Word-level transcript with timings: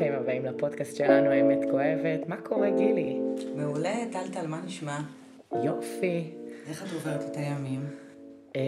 ברוכים 0.00 0.22
הבאים 0.22 0.44
לפודקאסט 0.44 0.96
שלנו, 0.96 1.30
האמת 1.30 1.58
כואבת. 1.70 2.28
מה 2.28 2.36
קורה, 2.36 2.70
גילי? 2.70 3.18
מעולה, 3.56 3.94
טלטל, 4.12 4.46
מה 4.46 4.60
נשמע? 4.64 4.98
יופי. 5.64 6.30
איך 6.66 6.84
את 6.84 6.92
עוברת 6.92 7.30
את 7.30 7.36
הימים? 7.36 7.86
אה, 8.56 8.62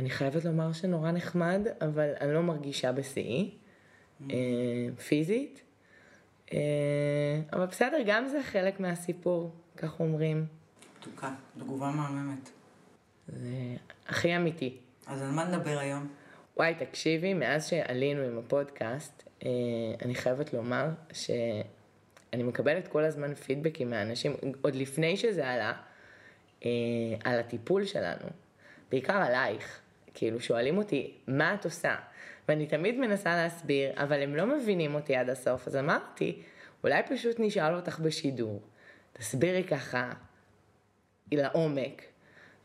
אני 0.00 0.10
חייבת 0.10 0.44
לומר 0.44 0.72
שנורא 0.72 1.10
נחמד, 1.10 1.60
אבל 1.80 2.12
אני 2.20 2.34
לא 2.34 2.42
מרגישה 2.42 2.92
בשיאי, 2.92 3.50
אה, 4.30 4.36
פיזית. 5.08 5.62
אה, 6.52 6.58
אבל 7.52 7.66
בסדר, 7.66 7.98
גם 8.06 8.28
זה 8.28 8.42
חלק 8.42 8.80
מהסיפור, 8.80 9.50
כך 9.76 10.00
אומרים. 10.00 10.46
מתוקה, 10.98 11.34
תגובה 11.58 11.90
מהממת. 11.90 12.50
זה 13.28 13.76
הכי 14.08 14.36
אמיתי. 14.36 14.76
אז 15.06 15.22
על 15.22 15.30
מה 15.30 15.44
נדבר 15.44 15.78
היום? 15.78 16.08
וואי, 16.56 16.74
תקשיבי, 16.74 17.34
מאז 17.34 17.66
שעלינו 17.66 18.22
עם 18.22 18.38
הפודקאסט, 18.38 19.28
אה, 19.44 19.50
אני 20.02 20.14
חייבת 20.14 20.52
לומר 20.52 20.86
שאני 21.12 22.42
מקבלת 22.42 22.88
כל 22.88 23.04
הזמן 23.04 23.34
פידבקים 23.34 23.90
מהאנשים, 23.90 24.36
עוד 24.62 24.74
לפני 24.74 25.16
שזה 25.16 25.48
עלה, 25.48 25.72
אה, 26.64 26.70
על 27.24 27.38
הטיפול 27.40 27.84
שלנו, 27.84 28.26
בעיקר 28.90 29.16
עלייך. 29.16 29.80
כאילו, 30.14 30.40
שואלים 30.40 30.78
אותי, 30.78 31.14
מה 31.26 31.54
את 31.54 31.64
עושה? 31.64 31.96
ואני 32.48 32.66
תמיד 32.66 32.98
מנסה 32.98 33.36
להסביר, 33.36 33.92
אבל 33.96 34.22
הם 34.22 34.36
לא 34.36 34.46
מבינים 34.46 34.94
אותי 34.94 35.16
עד 35.16 35.30
הסוף, 35.30 35.68
אז 35.68 35.76
אמרתי, 35.76 36.42
אולי 36.84 37.02
פשוט 37.08 37.36
נשאל 37.38 37.74
אותך 37.74 37.98
בשידור, 37.98 38.62
תסבירי 39.12 39.64
ככה 39.64 40.12
לעומק, 41.32 42.02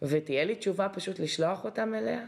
ותהיה 0.01 0.43
לי 0.45 0.55
תשובה 0.55 0.89
פשוט 0.89 1.19
לשלוח 1.19 1.65
אותם 1.65 1.93
אליה. 1.93 2.25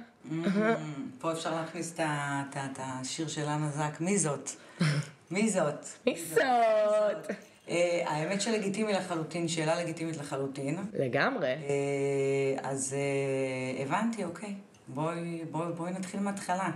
פה 1.19 1.31
אפשר 1.31 1.55
להכניס 1.55 1.93
את 1.99 2.79
השיר 2.79 3.27
של 3.27 3.45
אנה 3.45 3.69
זק, 3.69 4.01
מי 4.01 4.17
זאת? 4.17 4.49
מי 5.31 5.49
זאת? 5.49 5.85
מי 6.05 6.25
זאת? 6.25 7.31
אה, 7.69 8.03
האמת 8.05 8.41
שלגיטימי 8.41 8.93
לחלוטין, 8.93 9.47
שאלה 9.47 9.83
לגיטימית 9.83 10.17
לחלוטין. 10.17 10.77
לגמרי. 10.93 11.47
אה, 11.47 12.69
אז 12.69 12.95
אה, 12.97 13.83
הבנתי, 13.83 14.23
אוקיי. 14.23 14.55
בואי 14.87 15.91
נתחיל 15.91 16.19
מההתחלה. 16.19 16.69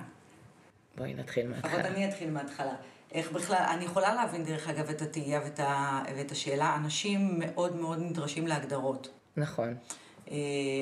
בואי 0.97 1.13
נתחיל 1.13 1.49
לפחות 1.49 1.71
מההתחלה. 1.71 1.87
אני 1.87 2.09
אתחיל 2.09 2.29
מההתחלה. 2.29 2.73
איך 3.11 3.31
בכלל, 3.31 3.65
אני 3.69 3.85
יכולה 3.85 4.15
להבין 4.15 4.43
דרך 4.43 4.69
אגב 4.69 4.89
את 4.89 5.01
התהייה 5.01 5.41
ואת, 5.43 5.59
ה, 5.59 6.01
ואת 6.17 6.31
השאלה, 6.31 6.75
אנשים 6.75 7.39
מאוד 7.39 7.75
מאוד 7.75 7.99
נדרשים 7.99 8.47
להגדרות. 8.47 9.09
נכון. 9.37 9.75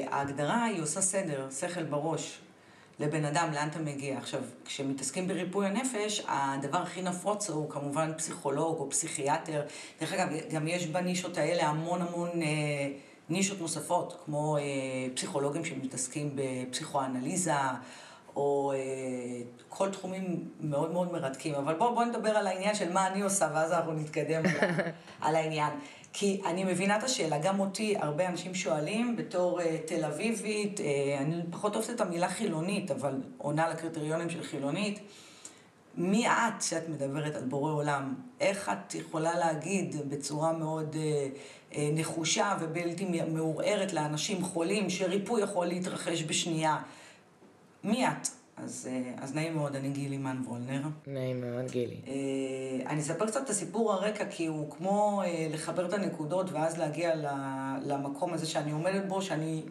ההגדרה 0.08 0.64
היא 0.64 0.82
עושה 0.82 1.02
סדר, 1.02 1.50
שכל 1.50 1.84
בראש, 1.84 2.40
לבן 3.04 3.26
אדם, 3.26 3.52
לאן 3.54 3.68
אתה 3.68 3.80
מגיע. 3.80 4.18
עכשיו, 4.18 4.40
כשמתעסקים 4.66 5.28
בריפוי 5.28 5.68
הנפש, 5.68 6.26
הדבר 6.28 6.78
הכי 6.78 7.02
נפוץ 7.02 7.50
הוא 7.50 7.70
כמובן 7.70 8.12
פסיכולוג 8.18 8.80
או 8.80 8.90
פסיכיאטר. 8.90 9.62
דרך 10.02 10.14
אגב, 10.14 10.28
גם 10.52 10.68
יש 10.68 10.88
בנישות 10.88 11.38
האלה 11.38 11.68
המון 11.68 12.02
המון 12.02 12.30
אה, 12.42 12.48
נישות 13.30 13.62
נוספות, 13.62 14.22
כמו 14.26 14.58
אה, 14.58 14.62
פסיכולוגים 15.16 15.66
שמתעסקים 15.66 16.36
בפסיכואנליזה, 16.36 17.54
או 18.36 18.74
אה, 18.76 18.78
כל 19.70 19.90
תחומים 19.90 20.50
מאוד 20.60 20.92
מאוד 20.92 21.12
מרתקים. 21.12 21.56
אבל 21.56 21.74
בואו 21.74 21.96
בוא 21.96 22.04
נדבר 22.04 22.30
על 22.30 22.48
העניין 22.48 22.76
של 22.76 22.94
מה 22.94 23.08
אני 23.08 23.22
עושה, 23.22 23.50
ואז 23.54 23.72
אנחנו 23.72 23.94
נתקדם 23.94 24.42
על, 24.46 24.70
על 25.28 25.36
העניין. 25.36 25.72
כי 26.14 26.42
אני 26.46 26.64
מבינה 26.64 26.98
את 26.98 27.04
השאלה, 27.04 27.38
גם 27.38 27.60
אותי 27.60 27.96
הרבה 27.98 28.28
אנשים 28.30 28.56
שואלים, 28.56 29.16
בתור 29.16 29.60
uh, 29.60 29.64
תל 29.86 30.06
אביבית, 30.06 30.80
uh, 30.80 30.84
אני 31.22 31.42
פחות 31.52 31.76
אוהבת 31.76 31.90
את 31.90 32.02
המילה 32.02 32.30
חילונית, 32.30 32.92
אבל 32.92 33.22
עונה 33.38 33.70
לקריטריונים 33.70 34.30
של 34.30 34.44
חילונית. 34.44 35.00
מי 35.98 36.28
את 36.28 36.62
שאת 36.62 36.90
מדברת 36.90 37.36
על 37.36 37.44
בורא 37.44 37.72
עולם? 37.72 38.16
איך 38.40 38.70
את 38.70 38.96
יכולה 38.96 39.38
להגיד 39.38 39.96
בצורה 40.10 40.54
מאוד 40.54 40.96
uh, 40.96 40.98
uh, 41.72 41.78
נחושה 41.94 42.58
ובלתי 42.60 43.06
מעורערת 43.28 43.94
לאנשים 43.94 44.44
חולים 44.44 44.90
שריפוי 44.90 45.42
יכול 45.42 45.66
להתרחש 45.66 46.24
בשנייה? 46.24 46.78
מי 47.84 48.08
את? 48.08 48.28
אז, 48.58 48.90
uh, 48.92 49.24
אז 49.24 49.36
נעים 49.36 49.56
מאוד, 49.56 49.76
אני 49.76 49.90
גילי 49.90 50.18
מן 50.18 50.42
וולנר. 50.46 50.82
נעים 51.08 51.42
מאוד, 51.42 51.72
גילי. 51.72 52.02
אה, 52.08 52.90
אני 52.90 53.02
אספר 53.02 53.28
קצת 53.28 53.44
את 53.44 53.50
הסיפור 53.50 53.94
הרקע, 53.94 54.26
כי 54.30 54.46
הוא 54.46 54.72
כמו 54.72 55.22
אה, 55.26 55.48
לחבר 55.52 55.86
את 55.86 55.94
הנקודות 55.94 56.52
ואז 56.52 56.78
להגיע 56.78 57.16
למקום 57.82 58.34
הזה 58.34 58.46
שאני 58.46 58.72
עומדת 58.72 59.06
בו, 59.08 59.22
שאני 59.22 59.64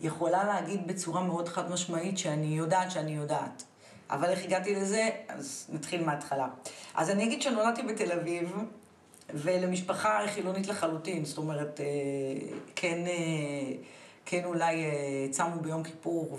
יכולה 0.00 0.44
להגיד 0.44 0.86
בצורה 0.86 1.22
מאוד 1.22 1.48
חד 1.48 1.70
משמעית 1.70 2.18
שאני 2.18 2.46
יודעת 2.46 2.90
שאני 2.90 3.12
יודעת. 3.16 3.62
אבל 4.10 4.30
איך 4.30 4.44
הגעתי 4.44 4.74
לזה? 4.74 5.08
אז 5.28 5.66
נתחיל 5.72 6.04
מההתחלה. 6.04 6.48
אז 6.94 7.10
אני 7.10 7.24
אגיד 7.24 7.42
שנולדתי 7.42 7.82
בתל 7.82 8.12
אביב, 8.12 8.56
ולמשפחה 9.34 10.20
חילונית 10.26 10.66
לחלוטין, 10.66 11.24
זאת 11.24 11.38
אומרת, 11.38 11.80
אה, 11.80 11.86
כן, 12.76 13.04
אה, 13.06 13.72
כן 14.30 14.44
אולי 14.44 14.84
אה, 14.84 15.26
צמו 15.30 15.60
ביום 15.60 15.82
כיפור 15.82 16.38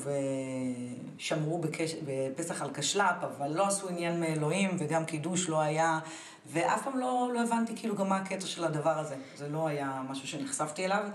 ושמרו 1.18 1.58
בקש... 1.58 1.96
בפסח 2.06 2.62
על 2.62 2.70
קשל"פ, 2.74 3.24
אבל 3.24 3.52
לא 3.52 3.68
עשו 3.68 3.90
עניין 3.90 4.20
מאלוהים 4.20 4.78
וגם 4.80 5.06
קידוש 5.06 5.50
לא 5.50 5.62
היה, 5.62 6.00
ואף 6.48 6.84
פעם 6.84 6.98
לא, 6.98 7.30
לא 7.34 7.44
הבנתי 7.44 7.76
כאילו 7.76 7.96
גם 7.96 8.10
מה 8.10 8.18
הקטע 8.18 8.46
של 8.46 8.64
הדבר 8.64 9.00
הזה. 9.00 9.16
זה 9.36 9.50
לא 9.50 9.68
היה 9.68 10.02
משהו 10.10 10.28
שנחשפתי 10.28 10.86
אליו. 10.86 11.06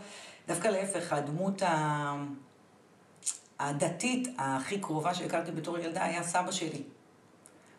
דווקא 0.48 0.68
להפך, 0.68 1.12
הדמות 1.12 1.62
ה... 1.62 2.24
הדתית 3.58 4.28
הכי 4.38 4.80
קרובה 4.80 5.14
שהכרתי 5.14 5.52
בתור 5.52 5.78
ילדה 5.78 6.04
היה 6.04 6.22
סבא 6.22 6.50
שלי. 6.50 6.82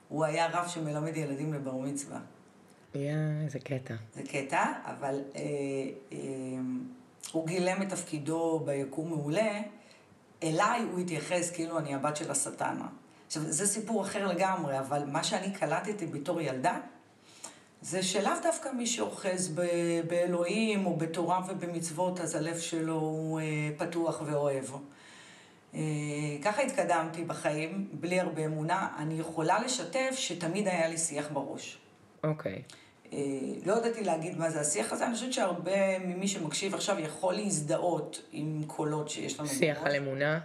הוא 0.09 0.25
היה 0.25 0.47
רב 0.47 0.67
שמלמד 0.67 1.17
ילדים 1.17 1.53
לבר 1.53 1.75
מצווה. 1.75 2.19
יא, 2.95 3.11
איזה 3.43 3.59
קטע. 3.59 3.95
זה 4.15 4.21
קטע, 4.23 4.63
אבל 4.85 5.21
אה, 5.35 5.41
אה, 6.11 6.17
הוא 7.31 7.47
גילם 7.47 7.81
את 7.81 7.89
תפקידו 7.89 8.61
ביקום 8.65 9.09
מעולה, 9.09 9.61
אליי 10.43 10.81
הוא 10.91 10.99
התייחס 10.99 11.51
כאילו 11.51 11.79
אני 11.79 11.95
הבת 11.95 12.15
של 12.15 12.31
השטן. 12.31 12.77
עכשיו, 13.27 13.41
זה 13.43 13.67
סיפור 13.67 14.01
אחר 14.01 14.27
לגמרי, 14.27 14.79
אבל 14.79 15.05
מה 15.05 15.23
שאני 15.23 15.51
קלטתי 15.53 16.05
בתור 16.05 16.41
ילדה, 16.41 16.77
זה 17.81 18.03
שלאו 18.03 18.31
דווקא 18.43 18.69
מי 18.69 18.87
שאוחז 18.87 19.51
ב- 19.55 20.01
באלוהים 20.07 20.85
או 20.85 20.95
בתורה 20.95 21.41
ובמצוות, 21.47 22.19
אז 22.19 22.35
הלב 22.35 22.57
שלו 22.57 22.93
הוא 22.93 23.39
אה, 23.39 23.45
פתוח 23.77 24.21
ואוהב. 24.25 24.65
אה, 25.75 25.81
ככה 26.43 26.61
התקדמתי 26.61 27.23
בחיים, 27.23 27.87
בלי 27.93 28.19
הרבה 28.19 28.45
אמונה. 28.45 28.89
אני 28.97 29.19
יכולה 29.19 29.59
לשתף 29.59 30.15
שתמיד 30.15 30.67
היה 30.67 30.87
לי 30.87 30.97
שיח 30.97 31.27
בראש. 31.33 31.77
אוקיי. 32.23 32.53
אה, 32.53 32.84
לא 33.65 33.73
ידעתי 33.73 34.03
להגיד 34.03 34.37
מה 34.37 34.49
זה 34.49 34.61
השיח 34.61 34.91
הזה, 34.91 35.05
אני 35.05 35.13
חושבת 35.13 35.33
שהרבה 35.33 35.99
ממי 35.99 36.27
שמקשיב 36.27 36.73
עכשיו 36.73 36.99
יכול 36.99 37.33
להזדהות 37.33 38.21
עם 38.31 38.61
קולות 38.67 39.09
שיש 39.09 39.39
לנו 39.39 39.49
שיח. 39.49 39.77
על 39.83 39.95
אמונה 39.95 40.39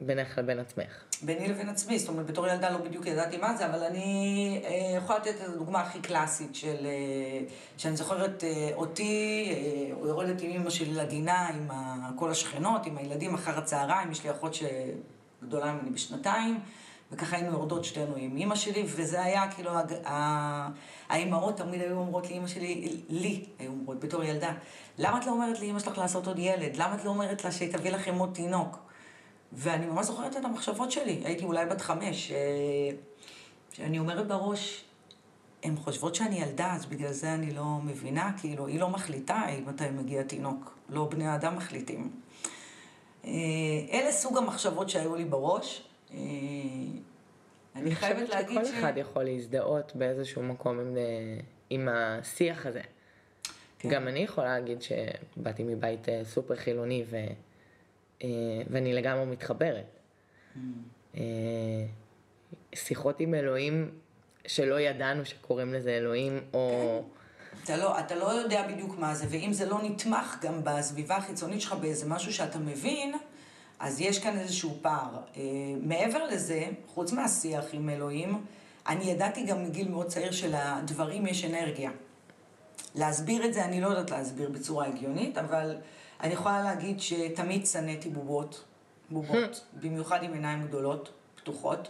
בינך 0.00 0.38
לבין 0.38 0.58
עצמך. 0.58 1.04
ביני 1.22 1.48
לבין 1.48 1.68
עצמי, 1.68 1.98
זאת 1.98 2.08
אומרת, 2.08 2.26
בתור 2.26 2.46
ילדה 2.46 2.70
לא 2.70 2.78
בדיוק 2.78 3.06
ידעתי 3.06 3.36
מה 3.36 3.56
זה, 3.56 3.66
אבל 3.66 3.82
אני 3.82 4.60
אה, 4.64 4.96
יכולה 4.96 5.18
לתת 5.18 5.34
את 5.34 5.48
הדוגמה 5.48 5.80
הכי 5.80 6.00
קלאסית 6.00 6.54
של... 6.54 6.86
אה, 6.86 7.46
שאני 7.78 7.96
זוכרת 7.96 8.44
אה, 8.44 8.70
אותי, 8.74 9.48
אה, 9.50 10.08
יורדת 10.08 10.42
עם 10.42 10.50
אמא 10.50 10.70
שלי 10.70 10.94
לגינה, 10.94 11.48
עם 11.48 11.70
ה, 11.70 12.10
כל 12.16 12.30
השכנות, 12.30 12.86
עם 12.86 12.98
הילדים 12.98 13.34
אחר 13.34 13.58
הצהריים, 13.58 14.10
יש 14.10 14.24
לי 14.24 14.30
אחות 14.30 14.54
שגדולה 14.54 15.72
ממני 15.72 15.90
בשנתיים, 15.90 16.60
וככה 17.12 17.36
היינו 17.36 17.52
יורדות 17.52 17.84
שתינו 17.84 18.16
עם 18.16 18.36
אמא 18.36 18.54
שלי, 18.54 18.82
וזה 18.86 19.22
היה 19.22 19.50
כאילו, 19.50 19.70
הג- 19.78 20.06
ה- 20.06 20.68
האימהות 21.08 21.56
תמיד 21.56 21.80
היו 21.80 21.96
אומרות 21.98 22.30
לאמא 22.30 22.46
שלי, 22.46 22.96
לי 23.08 23.44
היו 23.58 23.70
אומרות 23.70 24.00
בתור 24.00 24.24
ילדה, 24.24 24.52
למה 24.98 25.18
את 25.18 25.26
לא 25.26 25.30
אומרת 25.30 25.60
לאמא 25.60 25.78
שלך 25.78 25.98
לעשות 25.98 26.26
עוד 26.26 26.38
ילד? 26.38 26.76
למה 26.76 26.94
את 26.94 27.04
לא 27.04 27.10
אומרת 27.10 27.44
לה 27.44 27.52
שהיא 27.52 27.72
תביא 27.72 27.90
לכם 27.90 28.18
עוד 28.18 28.30
תינוק? 28.34 28.78
ואני 29.52 29.86
ממש 29.86 30.06
זוכרת 30.06 30.36
את 30.36 30.44
המחשבות 30.44 30.92
שלי, 30.92 31.20
הייתי 31.24 31.44
אולי 31.44 31.66
בת 31.66 31.80
חמש, 31.80 32.28
ש... 32.28 32.32
שאני 33.72 33.98
אומרת 33.98 34.28
בראש, 34.28 34.84
הן 35.62 35.76
חושבות 35.76 36.14
שאני 36.14 36.40
ילדה, 36.42 36.72
אז 36.72 36.86
בגלל 36.86 37.12
זה 37.12 37.34
אני 37.34 37.54
לא 37.54 37.64
מבינה, 37.84 38.32
כאילו, 38.40 38.66
היא 38.66 38.80
לא 38.80 38.88
מחליטה 38.88 39.42
מתי 39.66 39.90
מגיע 39.90 40.22
תינוק, 40.22 40.74
לא 40.88 41.04
בני 41.04 41.26
האדם 41.26 41.56
מחליטים. 41.56 42.10
אה, 43.24 43.30
אלה 43.92 44.12
סוג 44.12 44.38
המחשבות 44.38 44.88
שהיו 44.88 45.16
לי 45.16 45.24
בראש. 45.24 45.82
אני 47.76 47.94
חייבת 47.94 48.28
להגיד 48.28 48.58
אני 48.58 48.64
חושבת 48.64 48.76
שכל 48.76 48.88
אחד 48.88 48.96
יכול 48.96 49.24
להזדהות 49.24 49.92
באיזשהו 49.96 50.42
מקום 50.42 50.80
עם, 50.80 50.96
אה, 50.96 51.40
עם 51.70 51.88
השיח 51.88 52.66
הזה. 52.66 52.80
כן. 53.78 53.88
גם 53.88 54.08
אני 54.08 54.18
יכולה 54.18 54.58
להגיד 54.58 54.78
שבאתי 54.82 55.62
מבית 55.62 56.08
אה, 56.08 56.24
סופר 56.24 56.56
חילוני 56.56 57.04
ו, 57.10 57.16
אה, 58.22 58.28
ואני 58.70 58.92
לגמרי 58.92 59.26
מתחברת. 59.26 59.98
Mm. 60.56 61.18
שיחות 62.74 63.20
עם 63.20 63.34
אלוהים 63.34 63.90
שלא 64.46 64.80
ידענו 64.80 65.24
שקוראים 65.24 65.74
לזה 65.74 65.90
אלוהים, 65.90 66.40
או... 66.52 67.04
אתה 67.64 67.76
לא, 67.76 67.98
אתה 67.98 68.14
לא 68.14 68.32
יודע 68.32 68.66
בדיוק 68.68 68.98
מה 68.98 69.14
זה, 69.14 69.26
ואם 69.30 69.52
זה 69.52 69.66
לא 69.66 69.78
נתמך 69.82 70.36
גם 70.42 70.60
בסביבה 70.64 71.16
החיצונית 71.16 71.60
שלך 71.60 71.72
באיזה 71.72 72.08
משהו 72.08 72.32
שאתה 72.32 72.58
מבין, 72.58 73.14
אז 73.82 74.00
יש 74.00 74.18
כאן 74.18 74.38
איזשהו 74.38 74.78
פער. 74.82 75.16
אה, 75.36 75.42
מעבר 75.82 76.24
לזה, 76.24 76.64
חוץ 76.86 77.12
מהשיח 77.12 77.64
עם 77.72 77.88
אלוהים, 77.88 78.44
אני 78.86 79.04
ידעתי 79.04 79.44
גם 79.44 79.64
מגיל 79.64 79.88
מאוד 79.88 80.06
צעיר 80.06 80.32
שלדברים 80.32 81.26
יש 81.26 81.44
אנרגיה. 81.44 81.90
להסביר 82.94 83.44
את 83.44 83.54
זה, 83.54 83.64
אני 83.64 83.80
לא 83.80 83.86
יודעת 83.86 84.10
להסביר 84.10 84.48
בצורה 84.48 84.86
הגיונית, 84.86 85.38
אבל 85.38 85.76
אני 86.20 86.32
יכולה 86.32 86.62
להגיד 86.62 87.00
שתמיד 87.00 87.66
שנאתי 87.66 88.08
בובות, 88.08 88.64
בובות, 89.10 89.64
במיוחד 89.82 90.22
עם 90.22 90.32
עיניים 90.32 90.62
גדולות, 90.62 91.12
פתוחות. 91.34 91.88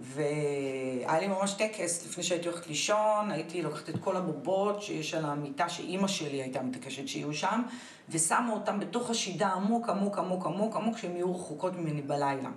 והיה 0.00 1.20
לי 1.20 1.28
ממש 1.28 1.54
טקס 1.54 2.06
לפני 2.06 2.22
שהייתי 2.22 2.48
הולכת 2.48 2.66
לישון, 2.66 3.30
הייתי 3.30 3.62
לוקחת 3.62 3.88
את 3.88 3.94
כל 4.00 4.16
הבובות 4.16 4.82
שיש 4.82 5.14
על 5.14 5.24
המיטה 5.24 5.68
שאימא 5.68 6.08
שלי 6.08 6.42
הייתה 6.42 6.62
מתעקשת 6.62 7.08
שיהיו 7.08 7.34
שם, 7.34 7.62
ושמה 8.08 8.52
אותם 8.52 8.80
בתוך 8.80 9.10
השידה 9.10 9.48
עמוק, 9.48 9.88
עמוק, 9.88 10.18
עמוק, 10.18 10.46
עמוק, 10.46 10.76
עמוק, 10.76 10.98
שהן 10.98 11.16
יהיו 11.16 11.34
רחוקות 11.34 11.76
ממני 11.76 12.02
בלילה. 12.02 12.50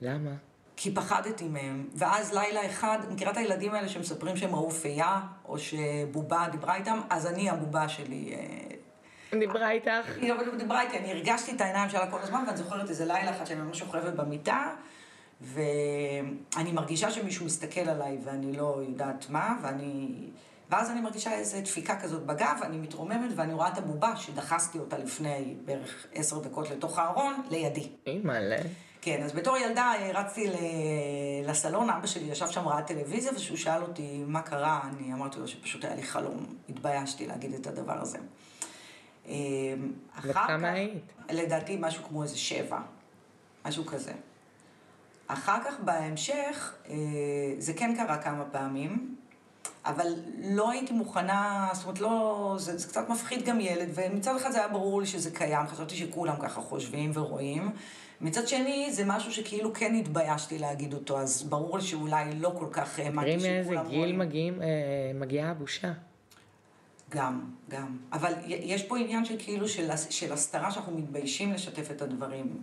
למה? 0.00 0.30
כי 0.76 0.94
פחדתי 0.94 1.48
מהם. 1.48 1.86
ואז 1.94 2.34
לילה 2.34 2.66
אחד, 2.66 2.98
מכירה 3.10 3.32
את 3.32 3.36
הילדים 3.36 3.74
האלה 3.74 3.88
שמספרים 3.88 4.36
שהם 4.36 4.54
ראו 4.54 4.70
פייה, 4.70 5.20
או 5.48 5.58
שבובה 5.58 6.46
דיברה 6.52 6.76
איתם? 6.76 7.00
אז 7.10 7.26
אני, 7.26 7.50
הבובה 7.50 7.88
שלי... 7.88 8.34
אה, 8.34 9.38
דיברה 9.38 9.70
איתך? 9.70 10.16
היא 10.16 10.32
לא 10.32 10.56
דיברה 10.56 10.82
איתי, 10.82 10.98
אני 10.98 11.12
הרגשתי 11.12 11.52
את 11.52 11.60
העיניים 11.60 11.90
שלה 11.90 12.10
כל 12.10 12.18
הזמן, 12.20 12.44
ואני 12.46 12.56
זוכרת 12.56 12.90
איזה 12.90 13.04
לילה 13.04 13.30
אחד 13.30 13.44
שאני 13.44 13.60
ממש 13.60 13.78
שוכבת 13.78 14.12
במיטה, 14.12 14.74
ואני 15.40 16.72
מרגישה 16.72 17.10
שמישהו 17.10 17.46
מסתכל 17.46 17.80
עליי 17.80 18.18
ואני 18.24 18.52
לא 18.52 18.82
יודעת 18.88 19.30
מה, 19.30 19.56
ואני... 19.62 20.08
ואז 20.70 20.90
אני 20.90 21.00
מרגישה 21.00 21.32
איזו 21.32 21.60
דפיקה 21.60 22.00
כזאת 22.00 22.26
בגב, 22.26 22.58
אני 22.62 22.78
מתרוממת 22.78 23.30
ואני 23.36 23.52
רואה 23.52 23.68
את 23.68 23.78
הבובה 23.78 24.16
שדחסתי 24.16 24.78
אותה 24.78 24.98
לפני 24.98 25.54
בערך 25.64 26.06
עשר 26.14 26.38
דקות 26.38 26.70
לתוך 26.70 26.98
הארון, 26.98 27.34
לידי. 27.50 27.88
אימא'לה. 28.06 28.56
כן, 29.02 29.22
אז 29.22 29.32
בתור 29.32 29.56
ילדה 29.56 29.92
רצתי 30.14 30.50
לסלון, 31.44 31.90
אבא 31.90 32.06
שלי 32.06 32.24
ישב 32.24 32.48
שם, 32.48 32.68
ראה 32.68 32.82
טלוויזיה, 32.82 33.32
וכשהוא 33.32 33.56
שאל 33.56 33.82
אותי 33.82 34.24
מה 34.26 34.42
קרה, 34.42 34.80
אני 34.88 35.12
אמרתי 35.12 35.38
לו 35.38 35.48
שפשוט 35.48 35.84
היה 35.84 35.94
לי 35.94 36.02
חלום, 36.02 36.46
התביישתי 36.68 37.26
להגיד 37.26 37.54
את 37.54 37.66
הדבר 37.66 38.00
הזה. 38.00 38.18
אה, 39.28 39.34
וכמה 40.22 40.68
היית? 40.68 41.12
לדעתי 41.30 41.76
משהו 41.80 42.04
כמו 42.04 42.22
איזה 42.22 42.38
שבע, 42.38 42.78
משהו 43.66 43.86
כזה. 43.86 44.12
אחר 45.32 45.58
כך 45.64 45.80
בהמשך, 45.80 46.74
אה, 46.88 46.94
זה 47.58 47.72
כן 47.72 47.94
קרה 47.96 48.18
כמה 48.18 48.44
פעמים, 48.44 49.14
אבל 49.84 50.06
לא 50.44 50.70
הייתי 50.70 50.92
מוכנה, 50.92 51.68
זאת 51.72 51.84
אומרת, 51.84 52.00
לא, 52.00 52.54
זה, 52.58 52.78
זה 52.78 52.88
קצת 52.88 53.08
מפחיד 53.08 53.46
גם 53.46 53.60
ילד, 53.60 53.88
ומצד 53.94 54.36
אחד 54.36 54.50
זה 54.50 54.58
היה 54.58 54.68
ברור 54.68 55.00
לי 55.00 55.06
שזה 55.06 55.30
קיים, 55.30 55.66
חשבתי 55.66 55.96
שכולם 55.96 56.34
ככה 56.40 56.60
חושבים 56.60 57.10
ורואים. 57.14 57.70
מצד 58.20 58.48
שני, 58.48 58.88
זה 58.92 59.04
משהו 59.06 59.32
שכאילו 59.32 59.74
כן 59.74 59.94
התביישתי 59.94 60.58
להגיד 60.58 60.94
אותו, 60.94 61.18
אז 61.18 61.42
ברור 61.42 61.78
לי 61.78 61.84
שאולי 61.84 62.24
לא 62.34 62.52
כל 62.58 62.66
כך 62.72 62.98
האמנתי 62.98 63.40
שכולם 63.40 63.46
רואים. 63.46 63.64
תראי 63.64 63.76
מאיזה 63.76 63.90
גיל 63.90 64.16
מגיעים, 64.16 64.62
אה, 64.62 64.68
מגיעה 65.14 65.50
הבושה. 65.50 65.92
גם, 67.10 67.40
גם. 67.70 67.96
אבל 68.12 68.32
יש 68.48 68.82
פה 68.82 68.98
עניין 68.98 69.24
של 69.24 69.36
כאילו 69.38 69.68
של, 69.68 69.90
של 70.10 70.32
הסתרה 70.32 70.70
שאנחנו 70.70 70.98
מתביישים 70.98 71.52
לשתף 71.52 71.90
את 71.90 72.02
הדברים. 72.02 72.62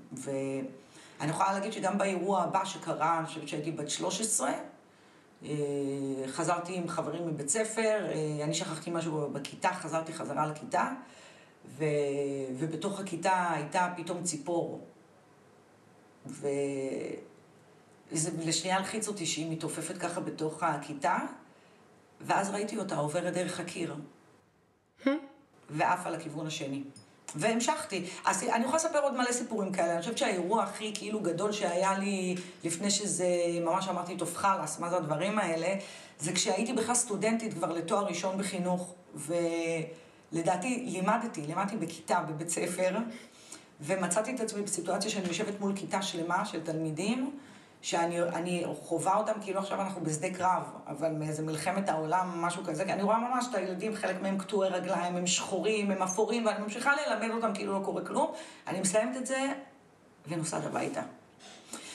ואני 1.20 1.32
יכולה 1.32 1.54
להגיד 1.54 1.74
שגם 1.74 1.98
באירוע 1.98 2.44
הבא 2.44 2.66
שקרה, 2.66 3.20
אני 3.20 3.28
חושבת 3.28 3.48
שהייתי 3.48 3.72
בת 3.72 3.90
13, 3.90 4.52
אה, 5.44 5.50
חזרתי 6.28 6.76
עם 6.76 6.88
חברים 6.88 7.28
מבית 7.28 7.50
ספר, 7.50 8.06
אה, 8.10 8.44
אני 8.44 8.54
שכחתי 8.54 8.90
משהו 8.90 9.30
בכיתה, 9.32 9.74
חזרתי 9.74 10.14
חזרה 10.14 10.48
לכיתה, 10.48 10.92
ו... 11.66 11.86
ובתוך 12.58 13.00
הכיתה 13.00 13.52
הייתה 13.52 13.94
פתאום 13.98 14.24
ציפור. 14.24 14.88
וזה 16.26 16.52
לשנייה 18.46 18.78
הלחיץ 18.78 19.08
אותי 19.08 19.26
שהיא 19.26 19.52
מתעופפת 19.52 19.98
ככה 19.98 20.22
בתוך 20.22 20.64
הכיתה, 20.64 21.18
ואז 22.22 22.50
ראיתי 22.50 22.78
אותה 22.78 22.96
עוברת 22.96 23.34
דרך 23.34 23.60
הקיר, 23.60 23.96
ועפה 25.70 26.10
לכיוון 26.10 26.48
השני. 26.48 26.84
והמשכתי. 27.36 28.06
אז 28.26 28.44
אני 28.44 28.64
יכולה 28.64 28.78
לספר 28.78 29.00
עוד 29.00 29.18
מלא 29.18 29.32
סיפורים 29.32 29.72
כאלה. 29.72 29.94
אני 29.94 30.00
חושבת 30.00 30.18
שהאירוע 30.18 30.64
הכי 30.64 30.92
כאילו 30.96 31.20
גדול 31.20 31.52
שהיה 31.52 31.98
לי 32.00 32.36
לפני 32.64 32.92
שזה, 32.92 33.28
ממש 33.62 33.88
אמרתי, 33.88 34.18
טוב 34.18 34.36
חלאס, 34.36 34.80
מה 34.80 34.90
זה 34.90 34.98
הדברים 34.98 35.40
האלה, 35.40 35.76
זה 36.20 36.34
כשהייתי 36.34 36.74
בכלל 36.74 36.96
סטודנטית 36.96 37.54
כבר 37.54 37.72
לתואר 37.72 38.06
ראשון 38.06 38.38
בחינוך, 38.38 38.94
ולדעתי 39.16 40.86
לימדתי, 40.88 41.42
לימדתי 41.42 41.78
בכיתה 41.78 42.20
בבית 42.20 42.50
ספר, 42.50 42.98
ומצאתי 43.82 44.36
את 44.36 44.40
עצמי 44.40 44.62
בסיטואציה 44.62 45.12
שאני 45.12 45.28
יושבת 45.28 45.60
מול 45.60 45.76
כיתה 45.76 46.02
שלמה 46.02 46.46
של 46.46 46.64
תלמידים, 46.64 47.32
שאני 47.82 48.64
חווה 48.84 49.18
אותם 49.18 49.34
כאילו 49.42 49.60
עכשיו 49.60 49.82
אנחנו 49.82 50.02
בשדה 50.02 50.30
קרב, 50.34 50.64
אבל 50.88 51.12
מאיזה 51.12 51.44
מלחמת 51.44 51.90
העולם, 51.90 52.42
משהו 52.42 52.64
כזה, 52.64 52.86
כי 52.86 52.94
אני 52.94 53.04
רואה 53.04 53.18
ממש 53.20 53.46
את 53.50 53.56
הילדים, 53.56 53.96
חלק 53.96 54.22
מהם 54.22 54.38
קטועי 54.38 54.70
רגליים, 54.70 55.16
הם 55.16 55.28
שחורים, 55.28 55.92
הם 55.92 56.04
אפורים, 56.04 56.46
ואני 56.46 56.64
ממשיכה 56.64 56.92
ללמד 56.96 57.36
אותם 57.36 57.54
כאילו 57.54 57.80
לא 57.80 57.86
קורה 57.86 58.06
כלום. 58.06 58.32
אני 58.68 58.82
מסיימת 58.82 59.18
את 59.18 59.28
זה 59.28 59.54
ונוסעת 60.28 60.66
הביתה. 60.66 61.02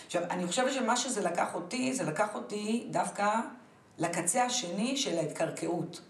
עכשיו, 0.06 0.22
אני 0.30 0.46
חושבת 0.46 0.72
שמה 0.72 0.96
שזה 0.96 1.22
לקח 1.22 1.54
אותי, 1.54 1.94
זה 1.94 2.04
לקח 2.04 2.34
אותי 2.34 2.86
דווקא 2.90 3.30
לקצה 3.98 4.44
השני 4.44 4.96
של 4.96 5.18
ההתקרקעות. 5.18 6.00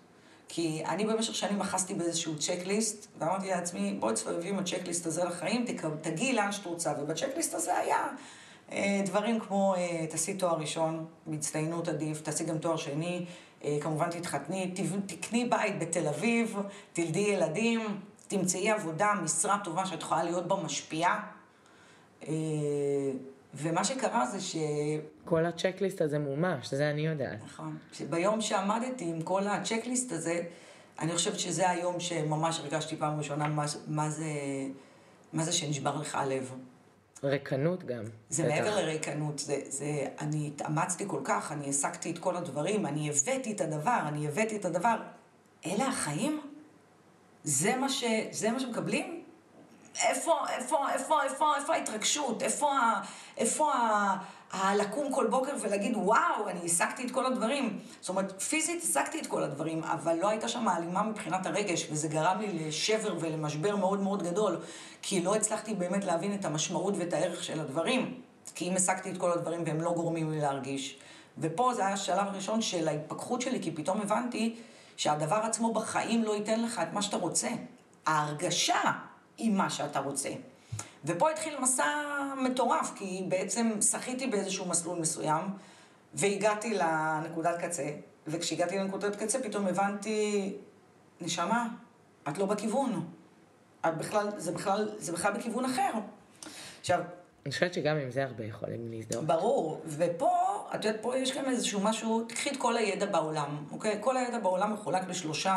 כי 0.48 0.82
אני 0.88 1.06
במשך 1.06 1.34
שנים 1.34 1.60
אחזתי 1.60 1.94
באיזשהו 1.94 2.38
צ'קליסט, 2.38 3.06
ואמרתי 3.18 3.48
לעצמי, 3.48 3.96
בואי 4.00 4.14
תסתובבי 4.14 4.48
עם 4.48 4.58
הצ'קליסט 4.58 5.06
הזה 5.06 5.24
לחיים, 5.24 5.64
תגיעי 6.00 6.32
לאן 6.32 6.52
שאת 6.52 6.66
רוצה. 6.66 6.92
ובצ'קליסט 7.00 7.54
הזה 7.54 7.76
היה 7.76 8.06
דברים 9.04 9.40
כמו, 9.40 9.74
אה, 9.74 10.06
תעשי 10.10 10.34
תואר 10.34 10.58
ראשון, 10.58 11.06
בהצטיינות 11.26 11.88
עדיף, 11.88 12.20
תעשי 12.20 12.44
גם 12.44 12.58
תואר 12.58 12.76
שני, 12.76 13.24
אה, 13.64 13.78
כמובן 13.80 14.10
תתחתני, 14.10 14.74
תקני 15.06 15.44
בית 15.44 15.78
בתל 15.78 16.08
אביב, 16.08 16.56
תלדי 16.92 17.18
ילדים, 17.18 17.80
תמצאי 18.28 18.70
עבודה, 18.70 19.12
משרה 19.22 19.58
טובה 19.64 19.86
שאת 19.86 20.02
יכולה 20.02 20.24
להיות 20.24 20.48
בה 20.48 20.56
משפיעה. 20.64 21.20
ומה 23.54 23.84
שקרה 23.84 24.26
זה 24.26 24.40
ש... 24.40 24.56
כל 25.24 25.46
הצ'קליסט 25.46 26.00
הזה 26.00 26.18
מומש, 26.18 26.74
זה 26.74 26.90
אני 26.90 27.06
יודעת. 27.06 27.38
נכון. 27.44 27.78
שביום 27.92 28.40
שעמדתי 28.40 29.04
עם 29.04 29.22
כל 29.22 29.46
הצ'קליסט 29.46 30.12
הזה, 30.12 30.42
אני 30.98 31.12
חושבת 31.12 31.38
שזה 31.38 31.70
היום 31.70 32.00
שממש 32.00 32.60
הרגשתי 32.60 32.96
פעם 32.96 33.18
ראשונה 33.18 33.48
מה, 33.48 33.64
מה, 33.86 34.10
זה, 34.10 34.30
מה 35.32 35.44
זה 35.44 35.52
שנשבר 35.52 35.96
לך 35.96 36.14
הלב. 36.14 36.54
ריקנות 37.24 37.84
גם. 37.84 38.04
זה 38.30 38.44
בטח. 38.44 38.54
מעבר 38.54 38.76
לריקנות, 38.76 39.38
זה, 39.38 39.60
זה, 39.68 40.06
אני 40.20 40.46
התאמצתי 40.54 41.04
כל 41.06 41.20
כך, 41.24 41.52
אני 41.52 41.66
העסקתי 41.66 42.10
את 42.10 42.18
כל 42.18 42.36
הדברים, 42.36 42.86
אני 42.86 43.10
הבאתי 43.10 43.52
את 43.52 43.60
הדבר, 43.60 43.98
אני 44.08 44.28
הבאתי 44.28 44.56
את 44.56 44.64
הדבר. 44.64 44.96
אלה 45.66 45.86
החיים? 45.86 46.40
זה 47.44 47.76
מה, 47.76 47.88
ש, 47.88 48.04
זה 48.30 48.50
מה 48.50 48.60
שמקבלים? 48.60 49.22
איפה, 50.08 50.38
איפה, 50.48 50.92
איפה, 50.92 51.22
איפה, 51.22 51.56
איפה 51.56 51.74
ההתרגשות? 51.74 52.42
איפה, 52.42 52.72
איפה 53.36 53.72
הלקום 54.52 55.12
כל 55.12 55.26
בוקר 55.26 55.52
ולהגיד, 55.60 55.96
וואו, 55.96 56.48
אני 56.48 56.60
השגתי 56.64 57.06
את 57.06 57.10
כל 57.10 57.26
הדברים. 57.26 57.78
זאת 58.00 58.08
אומרת, 58.08 58.42
פיזית 58.42 58.82
השגתי 58.82 59.20
את 59.20 59.26
כל 59.26 59.42
הדברים, 59.42 59.84
אבל 59.84 60.16
לא 60.16 60.28
הייתה 60.28 60.48
שם 60.48 60.68
הלימה 60.68 61.02
מבחינת 61.02 61.46
הרגש, 61.46 61.86
וזה 61.90 62.08
גרם 62.08 62.40
לי 62.40 62.68
לשבר 62.68 63.16
ולמשבר 63.20 63.76
מאוד 63.76 64.00
מאוד 64.00 64.22
גדול, 64.22 64.60
כי 65.02 65.22
לא 65.22 65.34
הצלחתי 65.34 65.74
באמת 65.74 66.04
להבין 66.04 66.34
את 66.34 66.44
המשמעות 66.44 66.94
ואת 66.98 67.12
הערך 67.12 67.44
של 67.44 67.60
הדברים. 67.60 68.20
כי 68.54 68.68
אם 68.68 68.76
השגתי 68.76 69.10
את 69.10 69.18
כל 69.18 69.32
הדברים 69.32 69.62
והם 69.66 69.80
לא 69.80 69.92
גורמים 69.92 70.30
לי 70.30 70.40
להרגיש. 70.40 70.98
ופה 71.38 71.74
זה 71.74 71.86
היה 71.86 71.94
השלב 71.94 72.26
הראשון 72.26 72.62
של 72.62 72.88
ההתפכחות 72.88 73.40
שלי, 73.40 73.62
כי 73.62 73.70
פתאום 73.70 74.00
הבנתי 74.00 74.56
שהדבר 74.96 75.36
עצמו 75.36 75.72
בחיים 75.72 76.24
לא 76.24 76.36
ייתן 76.36 76.62
לך 76.62 76.80
את 76.82 76.92
מה 76.92 77.02
שאתה 77.02 77.16
רוצה. 77.16 77.48
ההרגשה 78.06 78.80
עם 79.38 79.56
מה 79.56 79.70
שאתה 79.70 80.00
רוצה. 80.00 80.28
ופה 81.04 81.30
התחיל 81.30 81.58
מסע 81.60 82.11
מטורף, 82.44 82.92
כי 82.94 83.24
בעצם 83.28 83.80
שחיתי 83.90 84.26
באיזשהו 84.26 84.66
מסלול 84.68 84.98
מסוים, 84.98 85.44
והגעתי 86.14 86.74
לנקודת 86.74 87.60
קצה, 87.60 87.90
וכשהגעתי 88.26 88.78
לנקודת 88.78 89.16
קצה 89.16 89.42
פתאום 89.42 89.66
הבנתי, 89.66 90.54
נשמה, 91.20 91.68
את 92.28 92.38
לא 92.38 92.46
בכיוון. 92.46 93.06
את 93.86 93.98
בכלל, 93.98 94.28
זה 94.36 94.52
בכלל, 94.52 94.88
זה 94.98 95.12
בכלל 95.12 95.32
בכיוון 95.32 95.64
אחר. 95.64 95.90
עכשיו... 96.80 97.00
אני 97.46 97.52
חושבת 97.52 97.74
שגם 97.74 97.96
עם 97.96 98.10
זה 98.10 98.24
הרבה 98.24 98.44
יכולים 98.44 98.90
להזדהות. 98.90 99.24
ברור, 99.24 99.80
ופה, 99.86 100.30
את 100.74 100.84
יודעת, 100.84 101.02
פה 101.02 101.18
יש 101.18 101.36
גם 101.36 101.44
איזשהו 101.44 101.80
משהו, 101.80 102.24
תקחי 102.28 102.50
את 102.50 102.56
כל 102.56 102.76
הידע 102.76 103.06
בעולם, 103.06 103.64
אוקיי? 103.72 103.96
כל 104.00 104.16
הידע 104.16 104.38
בעולם 104.38 104.72
מחולק 104.72 105.08
לשלושה, 105.08 105.56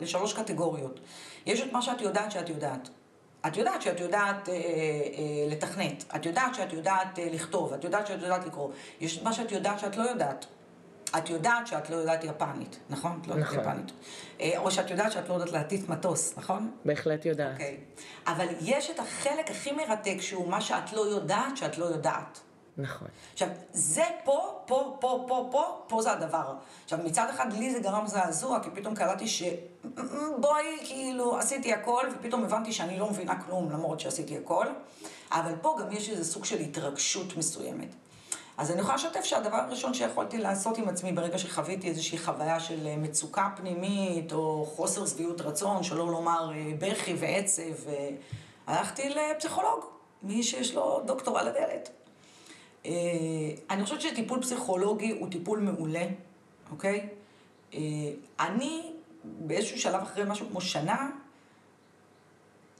לשלוש 0.00 0.32
קטגוריות. 0.32 1.00
יש 1.46 1.60
את 1.60 1.72
מה 1.72 1.82
שאת 1.82 2.00
יודעת 2.00 2.30
שאת 2.30 2.48
יודעת. 2.48 2.88
את 3.46 3.56
יודעת 3.56 3.82
שאת 3.82 4.00
יודעת 4.00 4.48
אה, 4.48 4.54
אה, 4.54 4.60
לתכנת, 5.48 6.04
את 6.16 6.26
יודעת 6.26 6.54
שאת 6.54 6.72
יודעת 6.72 7.18
אה, 7.18 7.28
לכתוב, 7.32 7.72
את 7.72 7.84
יודעת 7.84 8.06
שאת 8.06 8.22
יודעת 8.22 8.46
לקרוא. 8.46 8.70
יש 9.00 9.22
מה 9.22 9.32
שאת 9.32 9.52
יודעת 9.52 9.78
שאת 9.78 9.96
לא 9.96 10.02
יודעת. 10.02 10.46
את 11.18 11.30
יודעת 11.30 11.66
שאת 11.66 11.90
לא 11.90 11.96
יודעת 11.96 12.24
יפנית, 12.24 12.78
נכון? 12.90 13.18
את 13.22 13.26
לא 13.26 13.34
יודעת 13.34 13.52
נכון. 13.52 13.60
יפנית. 13.60 13.92
אה, 14.40 14.52
או 14.58 14.70
שאת 14.70 14.90
יודעת 14.90 15.12
שאת 15.12 15.28
לא 15.28 15.34
יודעת 15.34 15.52
להטיס 15.52 15.88
מטוס, 15.88 16.34
נכון? 16.36 16.70
בהחלט 16.84 17.26
יודעת. 17.26 17.52
אוקיי. 17.52 17.76
אבל 18.26 18.46
יש 18.60 18.90
את 18.90 18.98
החלק 18.98 19.50
הכי 19.50 19.72
מרתק, 19.72 20.16
שהוא 20.20 20.48
מה 20.48 20.60
שאת 20.60 20.92
לא 20.92 21.00
יודעת 21.00 21.56
שאת 21.56 21.78
לא 21.78 21.84
יודעת. 21.84 22.40
נכון. 22.78 23.08
עכשיו, 23.32 23.48
זה 23.72 24.04
פה, 24.24 24.62
פה, 24.66 24.96
פה, 25.00 25.24
פה, 25.28 25.48
פה, 25.52 25.82
פה 25.88 26.02
זה 26.02 26.12
הדבר. 26.12 26.54
עכשיו, 26.84 26.98
מצד 27.04 27.26
אחד 27.30 27.52
לי 27.52 27.70
זה 27.72 27.78
גרם 27.78 28.06
זעזוע, 28.06 28.60
כי 28.60 28.70
פתאום 28.74 28.94
קלטתי 28.94 29.28
ש... 29.28 29.42
בואי, 30.40 30.78
כאילו, 30.84 31.38
עשיתי 31.38 31.72
הכל, 31.72 32.06
ופתאום 32.14 32.44
הבנתי 32.44 32.72
שאני 32.72 32.98
לא 32.98 33.10
מבינה 33.10 33.42
כלום, 33.42 33.70
למרות 33.70 34.00
שעשיתי 34.00 34.38
הכל. 34.38 34.66
אבל 35.32 35.54
פה 35.62 35.76
גם 35.80 35.92
יש 35.92 36.08
איזה 36.08 36.24
סוג 36.24 36.44
של 36.44 36.58
התרגשות 36.58 37.36
מסוימת. 37.36 37.88
אז 38.56 38.70
אני 38.70 38.80
יכולה 38.80 38.94
לשתף 38.94 39.24
שהדבר 39.24 39.56
הראשון 39.56 39.94
שיכולתי 39.94 40.38
לעשות 40.38 40.78
עם 40.78 40.88
עצמי 40.88 41.12
ברגע 41.12 41.38
שחוויתי 41.38 41.88
איזושהי 41.88 42.18
חוויה 42.18 42.60
של 42.60 42.86
אה, 42.86 42.96
מצוקה 42.96 43.48
פנימית, 43.56 44.32
או 44.32 44.66
חוסר 44.76 45.06
שביעות 45.06 45.40
רצון, 45.40 45.82
שלא 45.82 46.06
לומר 46.06 46.50
אה, 46.54 46.72
בכי 46.78 47.14
ועצב, 47.18 47.88
אה, 47.88 48.10
הלכתי 48.66 49.08
לפסיכולוג, 49.08 49.84
מי 50.22 50.42
שיש 50.42 50.74
לו 50.74 51.02
דוקטור 51.06 51.38
על 51.38 51.48
הדלת. 51.48 52.03
אני 53.70 53.84
חושבת 53.84 54.00
שטיפול 54.00 54.42
פסיכולוגי 54.42 55.10
הוא 55.10 55.30
טיפול 55.30 55.58
מעולה, 55.58 56.06
אוקיי? 56.70 57.08
אני 58.40 58.92
באיזשהו 59.24 59.78
שלב 59.78 60.02
אחרי 60.02 60.24
משהו 60.26 60.46
כמו 60.50 60.60
שנה, 60.60 61.10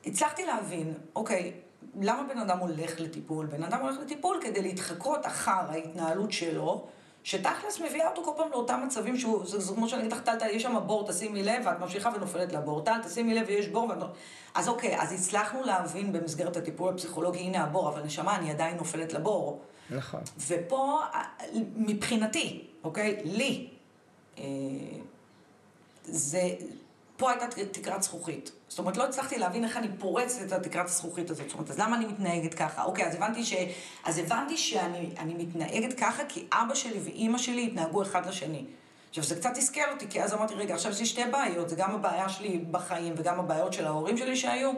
הצלחתי 0.06 0.44
להבין, 0.46 0.94
אוקיי, 1.16 1.52
למה 2.00 2.22
בן 2.22 2.38
אדם 2.38 2.58
הולך 2.58 3.00
לטיפול? 3.00 3.46
בן 3.46 3.62
אדם 3.62 3.80
הולך 3.80 3.96
לטיפול 4.02 4.38
כדי 4.40 4.62
להתחקות 4.62 5.26
אחר 5.26 5.70
ההתנהלות 5.70 6.32
שלו, 6.32 6.86
שתכלס 7.24 7.80
מביאה 7.80 8.08
אותו 8.08 8.24
כל 8.24 8.30
פעם 8.36 8.50
לאותם 8.50 8.82
מצבים 8.86 9.16
שהוא, 9.16 9.46
זה, 9.46 9.60
זה 9.60 9.74
כמו 9.74 9.88
שאני 9.88 10.02
אגיד 10.02 10.12
לך, 10.12 10.22
יש 10.52 10.62
שם 10.62 10.76
בור, 10.86 11.08
תשימי 11.08 11.42
לב, 11.42 11.62
ואת 11.64 11.80
ממשיכה 11.80 12.10
ונופלת 12.16 12.52
לבור. 12.52 12.80
טל, 12.80 13.02
תשימי 13.04 13.34
לב, 13.34 13.44
ויש 13.46 13.68
בור, 13.68 13.88
ואת... 13.88 13.98
אז 14.54 14.68
אוקיי, 14.68 15.00
אז 15.00 15.12
הצלחנו 15.12 15.62
להבין 15.62 16.12
במסגרת 16.12 16.56
הטיפול 16.56 16.94
הפסיכולוגי, 16.94 17.38
הנה 17.38 17.62
הבור, 17.62 17.88
אבל 17.88 18.02
נשמה, 18.02 18.36
אני 18.36 18.50
עדיין 18.50 18.76
נופלת 18.76 19.12
לבור. 19.12 19.60
נכון. 19.90 20.20
ופה, 20.46 21.00
מבחינתי, 21.76 22.64
אוקיי, 22.84 23.20
לי, 23.24 23.68
אה, 24.38 24.44
זה, 26.04 26.42
פה 27.16 27.30
הייתה 27.30 27.46
תקרת 27.72 28.02
זכוכית. 28.02 28.50
זאת 28.68 28.78
אומרת, 28.78 28.96
לא 28.96 29.04
הצלחתי 29.04 29.38
להבין 29.38 29.64
איך 29.64 29.76
אני 29.76 29.88
פורצת 29.98 30.42
את 30.46 30.52
התקרת 30.52 30.86
הזכוכית 30.86 31.30
הזאת. 31.30 31.46
זאת 31.48 31.54
אומרת, 31.54 31.70
אז 31.70 31.78
למה 31.78 31.96
אני 31.96 32.06
מתנהגת 32.06 32.54
ככה? 32.54 32.84
אוקיי, 32.84 33.06
אז 33.06 33.14
הבנתי, 33.14 33.44
ש... 33.44 33.54
אז 34.04 34.18
הבנתי 34.18 34.56
שאני 34.56 35.34
מתנהגת 35.34 35.98
ככה 36.00 36.22
כי 36.28 36.46
אבא 36.52 36.74
שלי 36.74 36.98
ואימא 37.04 37.38
שלי 37.38 37.66
התנהגו 37.66 38.02
אחד 38.02 38.26
לשני. 38.26 38.64
עכשיו, 39.08 39.24
זה 39.24 39.34
קצת 39.34 39.50
תסכל 39.54 39.80
אותי, 39.92 40.06
כי 40.10 40.22
אז 40.22 40.34
אמרתי, 40.34 40.54
רגע, 40.54 40.74
עכשיו 40.74 40.92
יש 40.92 41.00
לי 41.00 41.06
שתי 41.06 41.22
בעיות, 41.32 41.68
זה 41.68 41.76
גם 41.76 41.94
הבעיה 41.94 42.28
שלי 42.28 42.58
בחיים 42.70 43.14
וגם 43.16 43.40
הבעיות 43.40 43.72
של 43.72 43.86
ההורים 43.86 44.16
שלי 44.16 44.36
שהיו. 44.36 44.72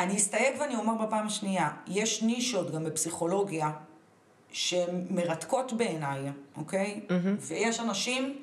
אני 0.00 0.16
אסתייג 0.16 0.60
ואני 0.60 0.76
אומר 0.76 0.94
בפעם 1.06 1.26
השנייה, 1.26 1.70
יש 1.86 2.22
נישות 2.22 2.70
גם 2.70 2.84
בפסיכולוגיה 2.84 3.70
שהן 4.52 5.06
מרתקות 5.10 5.72
בעיניי, 5.72 6.20
אוקיי? 6.56 7.00
Mm-hmm. 7.08 7.12
ויש 7.40 7.80
אנשים 7.80 8.42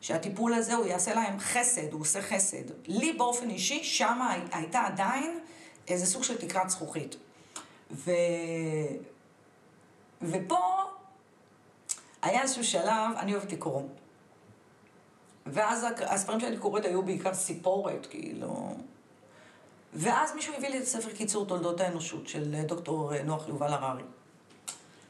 שהטיפול 0.00 0.54
הזה 0.54 0.74
הוא 0.74 0.86
יעשה 0.86 1.14
להם 1.14 1.38
חסד, 1.38 1.92
הוא 1.92 2.00
עושה 2.00 2.22
חסד. 2.22 2.64
לי 2.86 3.12
באופן 3.12 3.50
אישי, 3.50 3.84
שם 3.84 4.20
הייתה 4.52 4.80
עדיין 4.80 5.38
איזה 5.88 6.06
סוג 6.06 6.22
של 6.22 6.38
תקרת 6.38 6.70
זכוכית. 6.70 7.16
ו... 7.90 8.10
ופה 10.22 10.58
היה 12.22 12.42
איזשהו 12.42 12.64
שלב, 12.64 13.16
אני 13.16 13.34
אוהבת 13.34 13.52
לקרוא. 13.52 13.82
ואז 15.46 15.86
הספרים 16.00 16.40
שאני 16.40 16.56
קוראת 16.56 16.84
היו 16.84 17.02
בעיקר 17.02 17.34
סיפורת, 17.34 18.06
כאילו... 18.10 18.74
ואז 19.94 20.34
מישהו 20.34 20.54
הביא 20.54 20.68
לי 20.68 20.78
את 20.78 20.82
הספר 20.82 21.10
קיצור 21.10 21.46
תולדות 21.46 21.80
האנושות 21.80 22.28
של 22.28 22.62
דוקטור 22.66 23.12
נוח 23.24 23.48
יובל 23.48 23.72
הררי. 23.72 24.02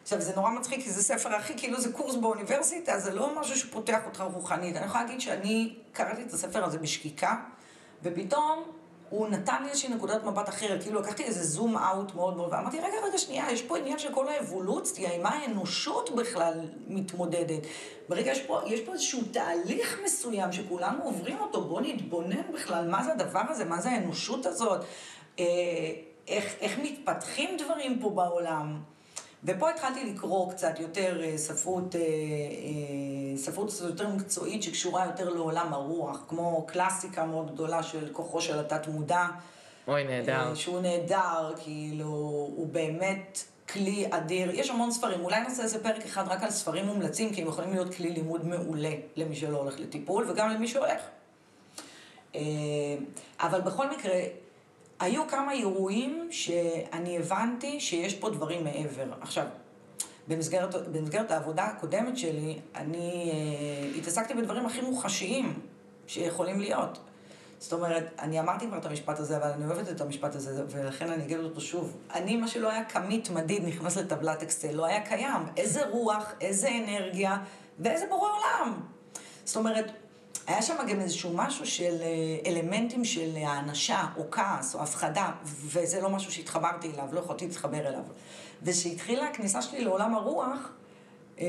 עכשיו, 0.02 0.20
זה 0.20 0.37
נורא 0.37 0.50
מצחיק, 0.50 0.82
כי 0.85 0.90
זה 0.90 1.02
ספר 1.02 1.35
הכי, 1.35 1.58
כאילו 1.58 1.80
זה 1.80 1.92
קורס 1.92 2.14
באוניברסיטה, 2.14 2.99
זה 2.99 3.14
לא 3.14 3.40
משהו 3.40 3.56
שפותח 3.56 4.00
אותך 4.06 4.25
רוחנית. 4.35 4.76
אני 4.76 4.87
יכולה 4.87 5.04
להגיד 5.04 5.20
שאני 5.20 5.76
קראתי 5.92 6.23
את 6.23 6.32
הספר 6.32 6.64
הזה 6.64 6.78
בשקיקה, 6.78 7.37
ופתאום 8.02 8.77
הוא 9.11 9.29
נתן 9.29 9.62
לי 9.62 9.69
איזושהי 9.69 9.95
נקודת 9.95 10.25
מבט 10.25 10.49
אחרת, 10.49 10.83
כאילו 10.83 11.00
לקחתי 11.00 11.25
איזה 11.25 11.45
זום 11.45 11.77
אאוט 11.77 12.15
מאוד 12.15 12.37
מאוד, 12.37 12.53
ואמרתי, 12.53 12.79
רגע, 12.79 12.97
רגע, 13.09 13.19
שנייה, 13.19 13.53
יש 13.53 13.62
פה 13.62 13.79
עניין 13.79 13.99
של 13.99 14.12
כל 14.15 14.29
האבולוציה, 14.29 15.12
עם 15.12 15.23
מה 15.23 15.29
האנושות 15.29 16.11
בכלל 16.17 16.61
מתמודדת. 16.88 17.61
ברגע, 18.09 18.33
יש 18.33 18.41
פה, 18.41 18.61
יש 18.67 18.81
פה 18.81 18.93
איזשהו 18.93 19.21
תהליך 19.33 20.00
מסוים 20.05 20.53
שכולנו 20.53 21.05
עוברים 21.05 21.41
אותו, 21.41 21.65
בואו 21.65 21.81
נתבונן 21.81 22.53
בכלל, 22.55 22.88
מה 22.88 23.05
זה 23.05 23.12
הדבר 23.12 23.43
הזה, 23.49 23.65
מה 23.65 23.81
זה 23.81 23.91
האנושות 23.91 24.47
הזאת, 24.47 24.81
אה, 25.38 25.45
איך, 26.29 26.55
איך 26.61 26.79
מתפתחים 26.83 27.57
דברים 27.65 27.99
פה 28.00 28.11
בעולם. 28.11 28.81
ופה 29.45 29.71
התחלתי 29.71 30.12
לקרוא 30.12 30.52
קצת 30.52 30.80
יותר 30.80 31.21
אה, 31.25 31.38
ספרות, 31.38 31.97
אה, 31.97 32.00
אה, 32.00 33.37
ספרות 33.37 33.73
יותר 33.85 34.09
מקצועית 34.09 34.62
שקשורה 34.62 35.07
יותר 35.07 35.28
לעולם 35.28 35.75
הרוח, 35.75 36.25
כמו 36.28 36.66
קלאסיקה 36.66 37.25
מאוד 37.25 37.54
גדולה 37.54 37.83
של 37.83 38.09
כוחו 38.12 38.40
של 38.40 38.59
התת-מודע. 38.59 39.26
אוי, 39.88 40.04
נהדר. 40.04 40.54
שהוא 40.54 40.80
נהדר, 40.80 41.52
כאילו, 41.59 42.07
הוא 42.57 42.66
באמת 42.66 43.45
כלי 43.73 44.07
אדיר. 44.11 44.50
יש 44.50 44.71
המון 44.71 44.90
ספרים, 44.90 45.21
אולי 45.21 45.40
נעשה 45.40 45.62
איזה 45.62 45.83
פרק 45.83 46.04
אחד 46.04 46.28
רק 46.28 46.42
על 46.42 46.50
ספרים 46.50 46.87
מומלצים, 46.87 47.35
כי 47.35 47.42
הם 47.42 47.49
יכולים 47.49 47.73
להיות 47.73 47.95
כלי 47.95 48.11
לימוד 48.11 48.47
מעולה 48.47 48.92
למי 49.16 49.37
שלא 49.37 49.57
הולך 49.57 49.80
לטיפול, 49.80 50.30
וגם 50.30 50.50
למי 50.50 50.68
שהולך. 50.68 51.02
אבל 53.40 53.61
בכל 53.61 53.90
מקרה, 53.90 54.14
היו 55.00 55.28
כמה 55.28 55.52
אירועים 55.52 56.28
שאני 56.31 57.19
הבנתי 57.19 57.81
שיש 57.81 58.14
פה 58.14 58.31
דברים 58.31 58.64
מעבר. 58.64 59.12
עכשיו, 59.21 59.47
במסגרת, 60.28 60.75
במסגרת 60.93 61.31
העבודה 61.31 61.64
הקודמת 61.64 62.19
שלי, 62.19 62.59
אני 62.75 63.31
אה, 63.33 63.99
התעסקתי 63.99 64.35
בדברים 64.35 64.67
הכי 64.67 64.81
מוחשיים 64.81 65.61
שיכולים 66.07 66.61
להיות. 66.61 66.99
זאת 67.59 67.73
אומרת, 67.73 68.05
אני 68.19 68.40
אמרתי 68.40 68.67
כבר 68.67 68.78
את 68.78 68.87
המשפט 68.87 69.19
הזה, 69.19 69.37
אבל 69.37 69.50
אני 69.50 69.64
אוהבת 69.64 69.88
את 69.88 70.00
המשפט 70.00 70.35
הזה, 70.35 70.64
ולכן 70.71 71.11
אני 71.11 71.25
אגיד 71.25 71.38
אותו 71.38 71.61
שוב. 71.61 71.97
אני, 72.14 72.37
מה 72.37 72.49
שלא 72.49 72.71
היה 72.71 72.85
כמית 72.85 73.31
מדיד 73.31 73.64
נכנס 73.64 73.97
לטבלת 73.97 74.43
אקסל, 74.43 74.73
לא 74.73 74.87
היה 74.87 75.07
קיים. 75.07 75.43
איזה 75.57 75.88
רוח, 75.88 76.33
איזה 76.40 76.69
אנרגיה, 76.69 77.38
ואיזה 77.78 78.07
בורא 78.09 78.31
עולם. 78.31 78.81
זאת 79.45 79.57
אומרת, 79.57 79.93
היה 80.49 80.62
שם 80.62 80.75
גם 80.88 81.00
איזשהו 81.00 81.31
משהו 81.35 81.67
של 81.67 81.97
אה, 82.02 82.50
אלמנטים 82.50 83.05
של 83.05 83.37
האנשה, 83.37 84.05
או 84.17 84.31
כעס, 84.31 84.75
או 84.75 84.83
הפחדה, 84.83 85.33
וזה 85.45 86.00
לא 86.00 86.11
משהו 86.11 86.33
שהתחברתי 86.33 86.90
אליו, 86.95 87.09
לא 87.12 87.21
יכולתי 87.21 87.47
להתחבר 87.47 87.88
אליו. 87.88 88.02
וכשהתחילה 88.62 89.28
הכניסה 89.28 89.62
שלי 89.62 89.85
לעולם 89.85 90.14
הרוח, 90.14 90.73
אה, 91.40 91.47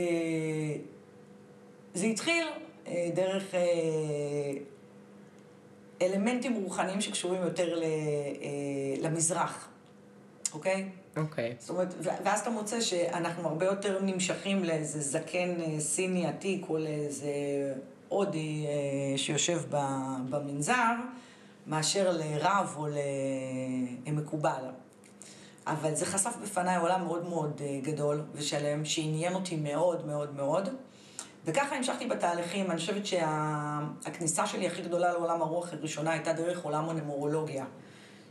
זה 1.93 2.05
התחיל 2.05 2.47
אה, 2.87 3.09
דרך 3.13 3.43
אלמנטים 6.01 6.53
רוחניים 6.53 7.01
שקשורים 7.01 7.41
יותר 7.41 7.81
למזרח, 9.01 9.67
אוקיי? 10.53 10.89
אוקיי. 11.17 11.55
זאת 11.59 11.69
אומרת, 11.69 11.93
ואז 11.99 12.39
אתה 12.39 12.49
מוצא 12.49 12.81
שאנחנו 12.81 13.47
הרבה 13.47 13.65
יותר 13.65 14.01
נמשכים 14.01 14.63
לאיזה 14.63 15.01
זקן 15.01 15.79
סיני 15.79 16.27
עתיק, 16.27 16.65
או 16.69 16.77
לאיזה... 16.77 17.29
הודי 18.09 18.65
אה, 18.67 19.17
שיושב 19.17 19.61
במנזר, 20.29 20.93
מאשר 21.67 22.11
לרב 22.11 22.73
או 22.77 22.87
למקובל. 24.07 24.63
אבל 25.67 25.95
זה 25.95 26.05
חשף 26.05 26.35
בפניי 26.43 26.77
עולם 26.77 27.03
מאוד 27.03 27.29
מאוד 27.29 27.61
אה, 27.61 27.79
גדול 27.83 28.21
ושלם, 28.33 28.85
שעניין 28.85 29.33
אותי 29.33 29.55
מאוד 29.55 30.07
מאוד 30.07 30.35
מאוד. 30.35 30.69
וככה 31.45 31.75
המשכתי 31.75 32.07
בתהליכים. 32.07 32.71
אני 32.71 32.79
חושבת 32.79 33.05
שהכניסה 33.05 34.47
שלי 34.47 34.67
הכי 34.67 34.81
גדולה 34.81 35.13
לעולם 35.13 35.41
הרוח 35.41 35.73
הראשונה 35.73 36.11
הייתה 36.11 36.33
דרך 36.33 36.63
עולם 36.63 36.89
הנמורולוגיה. 36.89 37.65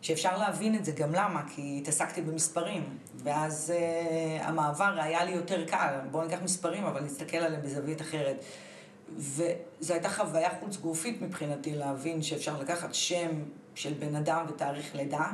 שאפשר 0.03 0.39
להבין 0.39 0.75
את 0.75 0.85
זה 0.85 0.93
גם 0.93 1.13
למה, 1.13 1.43
כי 1.55 1.79
התעסקתי 1.83 2.23
במספרים. 2.23 2.99
ואז 3.17 3.73
uh, 3.77 4.45
המעבר 4.45 4.95
היה 5.01 5.25
לי 5.25 5.31
יותר 5.31 5.67
קל. 5.67 5.95
בואו 6.11 6.25
ניקח 6.25 6.39
מספרים, 6.43 6.85
אבל 6.85 7.01
נסתכל 7.01 7.37
עליהם 7.37 7.63
בזווית 7.63 8.01
אחרת. 8.01 8.45
וזו 9.17 9.93
הייתה 9.95 10.09
חוויה 10.09 10.51
חוץ 10.61 10.77
גופית 10.77 11.23
מבחינתי 11.23 11.75
להבין 11.75 12.23
שאפשר 12.23 12.61
לקחת 12.61 12.95
שם 12.95 13.31
של 13.75 13.93
בן 13.93 14.17
אדם 14.17 14.47
ותאריך 14.49 14.95
לידה, 14.95 15.27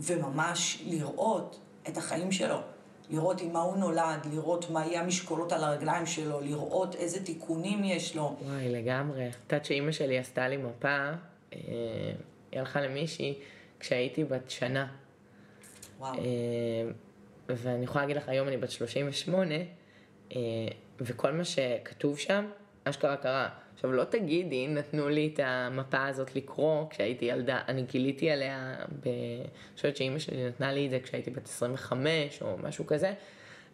וממש 0.00 0.82
לראות 0.86 1.58
את 1.88 1.96
החיים 1.96 2.32
שלו. 2.32 2.58
לראות 3.10 3.40
עם 3.40 3.52
מה 3.52 3.60
הוא 3.60 3.76
נולד, 3.76 4.26
לראות 4.32 4.70
מה 4.70 4.86
יהיה 4.86 5.00
המשקולות 5.00 5.52
על 5.52 5.64
הרגליים 5.64 6.06
שלו, 6.06 6.40
לראות 6.40 6.94
איזה 6.94 7.24
תיקונים 7.24 7.84
יש 7.84 8.16
לו. 8.16 8.36
וואי, 8.42 8.68
לגמרי. 8.68 9.28
את 9.28 9.52
יודעת 9.52 9.64
שאימא 9.64 9.92
שלי 9.92 10.18
עשתה 10.18 10.48
לי 10.48 10.56
מפה, 10.56 10.88
אה, 10.88 11.58
היא 12.52 12.60
הלכה 12.60 12.80
למישהי 12.80 13.38
כשהייתי 13.80 14.24
בת 14.24 14.50
שנה. 14.50 14.86
וואו. 15.98 16.18
אה, 16.18 16.24
ואני 17.48 17.84
יכולה 17.84 18.04
להגיד 18.04 18.16
לך, 18.16 18.28
היום 18.28 18.48
אני 18.48 18.56
בת 18.56 18.70
38, 18.70 19.54
אה, 20.32 20.38
וכל 21.00 21.32
מה 21.32 21.44
שכתוב 21.44 22.18
שם, 22.18 22.46
אשכרה 22.84 23.16
קרה. 23.16 23.48
עכשיו, 23.74 23.92
לא 23.92 24.04
תגידי, 24.04 24.68
נתנו 24.68 25.08
לי 25.08 25.30
את 25.34 25.40
המפה 25.42 26.06
הזאת 26.06 26.36
לקרוא 26.36 26.84
כשהייתי 26.90 27.24
ילדה, 27.24 27.60
אני 27.68 27.82
גיליתי 27.82 28.30
עליה, 28.30 28.74
ב... 29.00 29.08
אני 29.08 29.76
חושבת 29.76 29.96
שאימא 29.96 30.18
שלי 30.18 30.48
נתנה 30.48 30.72
לי 30.72 30.86
את 30.86 30.90
זה 30.90 31.00
כשהייתי 31.00 31.30
בת 31.30 31.46
25 31.46 32.42
או 32.42 32.56
משהו 32.62 32.86
כזה, 32.86 33.12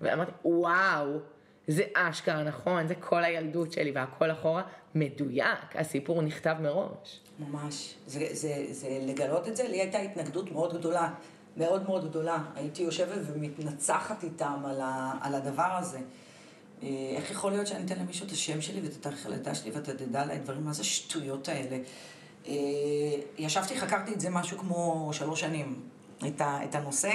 ואמרתי, 0.00 0.32
וואו, 0.44 1.18
זה 1.66 1.82
אשכרה 1.94 2.44
נכון, 2.44 2.86
זה 2.86 2.94
כל 2.94 3.24
הילדות 3.24 3.72
שלי 3.72 3.90
והכל 3.90 4.30
אחורה, 4.30 4.62
מדויק, 4.94 5.76
הסיפור 5.76 6.22
נכתב 6.22 6.56
מראש. 6.60 7.20
ממש. 7.38 7.94
זה, 8.06 8.26
זה, 8.30 8.66
זה 8.70 8.88
לגלות 9.06 9.48
את 9.48 9.56
זה, 9.56 9.68
לי 9.68 9.80
הייתה 9.80 9.98
התנגדות 9.98 10.52
מאוד 10.52 10.78
גדולה, 10.78 11.14
מאוד 11.56 11.82
מאוד 11.82 12.08
גדולה. 12.08 12.38
הייתי 12.54 12.82
יושבת 12.82 13.18
ומתנצחת 13.26 14.24
איתם 14.24 14.62
על, 14.66 14.80
ה, 14.80 15.12
על 15.20 15.34
הדבר 15.34 15.76
הזה. 15.78 15.98
אה, 16.82 16.88
איך 17.16 17.30
יכול 17.30 17.52
להיות 17.52 17.66
שאני 17.66 17.84
אתן 17.84 17.98
למישהו 17.98 18.26
את 18.26 18.32
השם 18.32 18.60
שלי 18.60 18.80
ואת 18.80 18.92
התאריך 18.92 19.26
הלידה 19.26 19.54
שלי 19.54 19.70
ואתה 19.70 19.94
תדע 19.94 20.22
עליי 20.22 20.38
דברים, 20.38 20.64
מה 20.64 20.72
זה 20.72 20.80
השטויות 20.80 21.48
האלה? 21.48 21.78
אה, 22.46 22.54
ישבתי, 23.38 23.80
חקרתי 23.80 24.14
את 24.14 24.20
זה 24.20 24.30
משהו 24.30 24.58
כמו 24.58 25.10
שלוש 25.12 25.40
שנים, 25.40 25.80
את, 26.26 26.74
הנושא. 26.74 27.12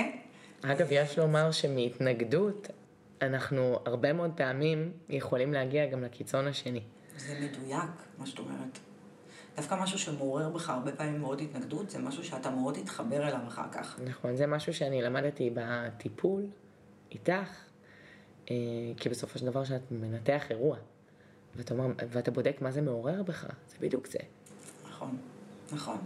אגב, 0.61 0.87
יש 0.91 1.19
לומר 1.19 1.51
שמהתנגדות, 1.51 2.67
אנחנו 3.21 3.79
הרבה 3.85 4.13
מאוד 4.13 4.31
פעמים 4.35 4.91
יכולים 5.09 5.53
להגיע 5.53 5.85
גם 5.85 6.03
לקיצון 6.03 6.47
השני. 6.47 6.81
זה 7.17 7.39
מדויק, 7.41 7.91
מה 8.17 8.25
שאת 8.25 8.39
אומרת. 8.39 8.79
דווקא 9.55 9.75
משהו 9.75 9.99
שמעורר 9.99 10.49
בך 10.49 10.69
הרבה 10.69 10.91
פעמים 10.91 11.21
מאוד 11.21 11.41
התנגדות, 11.41 11.89
זה 11.89 11.99
משהו 11.99 12.23
שאתה 12.23 12.49
מאוד 12.49 12.73
תתחבר 12.73 13.27
אליו 13.27 13.39
אחר 13.47 13.69
כך. 13.71 13.99
נכון, 14.05 14.35
זה 14.35 14.47
משהו 14.47 14.73
שאני 14.73 15.01
למדתי 15.01 15.49
בטיפול 15.53 16.45
איתך, 17.11 17.49
כי 18.97 19.09
בסופו 19.09 19.39
של 19.39 19.45
דבר 19.45 19.63
כשאת 19.63 19.91
מנתח 19.91 20.43
אירוע, 20.49 20.77
ואתה, 21.55 21.73
אומר, 21.73 21.93
ואתה 22.09 22.31
בודק 22.31 22.57
מה 22.61 22.71
זה 22.71 22.81
מעורר 22.81 23.23
בך, 23.23 23.45
זה 23.67 23.75
בדיוק 23.79 24.07
זה. 24.07 24.19
נכון, 24.89 25.17
נכון. 25.71 25.97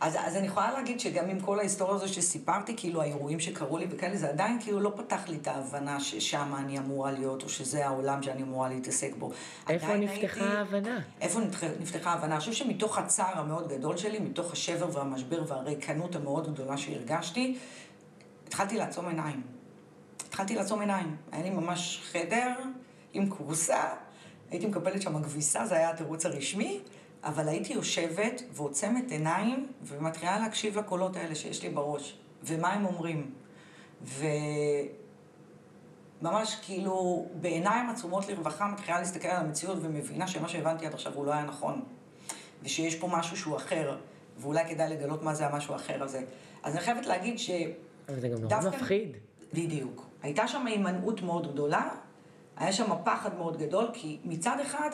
אז, 0.00 0.16
אז 0.18 0.36
אני 0.36 0.46
יכולה 0.46 0.72
להגיד 0.72 1.00
שגם 1.00 1.28
עם 1.28 1.40
כל 1.40 1.58
ההיסטוריה 1.58 1.94
הזו 1.94 2.08
שסיפרתי, 2.14 2.76
כאילו 2.76 3.02
האירועים 3.02 3.40
שקרו 3.40 3.78
לי 3.78 3.86
וכאלה, 3.90 4.16
זה 4.16 4.28
עדיין 4.28 4.60
כאילו 4.60 4.80
לא 4.80 4.92
פתח 4.96 5.28
לי 5.28 5.36
את 5.36 5.48
ההבנה 5.48 6.00
ששם 6.00 6.54
אני 6.58 6.78
אמורה 6.78 7.12
להיות, 7.12 7.42
או 7.42 7.48
שזה 7.48 7.86
העולם 7.86 8.22
שאני 8.22 8.42
אמורה 8.42 8.68
להתעסק 8.68 9.14
בו. 9.18 9.30
איפה 9.68 9.96
נפתחה 9.96 10.40
הייתי... 10.40 10.40
ההבנה? 10.40 11.00
איפה 11.20 11.40
נפתחה 11.80 12.10
ההבנה? 12.10 12.32
אני 12.32 12.40
חושב 12.40 12.52
שמתוך 12.52 12.98
הצער 12.98 13.38
המאוד 13.38 13.68
גדול 13.68 13.96
שלי, 13.96 14.18
מתוך 14.18 14.52
השבר 14.52 14.98
והמשבר 14.98 15.44
והריקנות 15.48 16.16
המאוד 16.16 16.52
גדולה 16.52 16.76
שהרגשתי, 16.76 17.58
התחלתי 18.46 18.76
לעצום 18.76 19.08
עיניים. 19.08 19.53
התחלתי 20.34 20.54
לעצום 20.54 20.80
עיניים. 20.80 21.16
היה 21.32 21.42
לי 21.42 21.50
ממש 21.50 22.02
חדר 22.12 22.54
עם 23.12 23.30
כורסה, 23.30 23.82
הייתי 24.50 24.66
מקבלת 24.66 25.02
שם 25.02 25.22
כביסה, 25.22 25.66
זה 25.66 25.74
היה 25.74 25.90
התירוץ 25.90 26.26
הרשמי. 26.26 26.80
אבל 27.24 27.48
הייתי 27.48 27.72
יושבת 27.72 28.42
ועוצמת 28.52 29.10
עיניים 29.10 29.66
ומתחילה 29.82 30.38
להקשיב 30.38 30.78
לקולות 30.78 31.16
האלה 31.16 31.34
שיש 31.34 31.62
לי 31.62 31.68
בראש, 31.68 32.18
ומה 32.42 32.72
הם 32.72 32.84
אומרים. 32.86 33.30
וממש 36.22 36.56
כאילו 36.62 37.26
בעיניים 37.34 37.90
עצומות 37.90 38.28
לרווחה 38.28 38.66
מתחילה 38.66 38.98
להסתכל 38.98 39.28
על 39.28 39.46
המציאות 39.46 39.78
ומבינה 39.82 40.28
שמה 40.28 40.48
שהבנתי 40.48 40.86
עד 40.86 40.94
עכשיו 40.94 41.14
הוא 41.14 41.26
לא 41.26 41.32
היה 41.32 41.44
נכון. 41.44 41.82
ושיש 42.62 42.94
פה 42.94 43.08
משהו 43.12 43.36
שהוא 43.36 43.56
אחר, 43.56 43.98
ואולי 44.38 44.64
כדאי 44.68 44.88
לגלות 44.90 45.22
מה 45.22 45.34
זה 45.34 45.46
המשהו 45.46 45.74
האחר 45.74 46.02
הזה. 46.02 46.24
אז 46.62 46.74
אני 46.74 46.82
חייבת 46.82 47.06
להגיד 47.06 47.38
ש... 47.38 47.50
אבל 48.08 48.20
זה 48.20 48.28
גם 48.28 48.38
נורא 48.38 48.56
מפחיד. 48.68 49.16
בדיוק. 49.52 50.13
הייתה 50.24 50.48
שם 50.48 50.66
הימנעות 50.66 51.22
מאוד 51.22 51.52
גדולה, 51.52 51.88
היה 52.56 52.72
שם 52.72 52.92
פחד 53.04 53.38
מאוד 53.38 53.56
גדול, 53.56 53.90
כי 53.92 54.18
מצד 54.24 54.56
אחד 54.62 54.90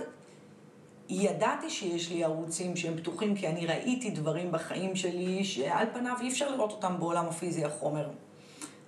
ידעתי 1.09 1.71
שיש 1.71 2.11
לי 2.11 2.25
ערוצים 2.25 2.77
שהם 2.77 2.97
פתוחים, 2.97 3.37
כי 3.37 3.49
אני 3.49 3.67
ראיתי 3.67 4.11
דברים 4.11 4.53
בחיים 4.53 4.97
שלי 4.97 5.45
שעל 5.45 5.87
פניו 5.93 6.17
אי 6.21 6.29
אפשר 6.29 6.51
לראות 6.51 6.71
אותם 6.71 6.95
בעולם 6.99 7.27
הפיזי 7.27 7.65
החומר. 7.65 8.11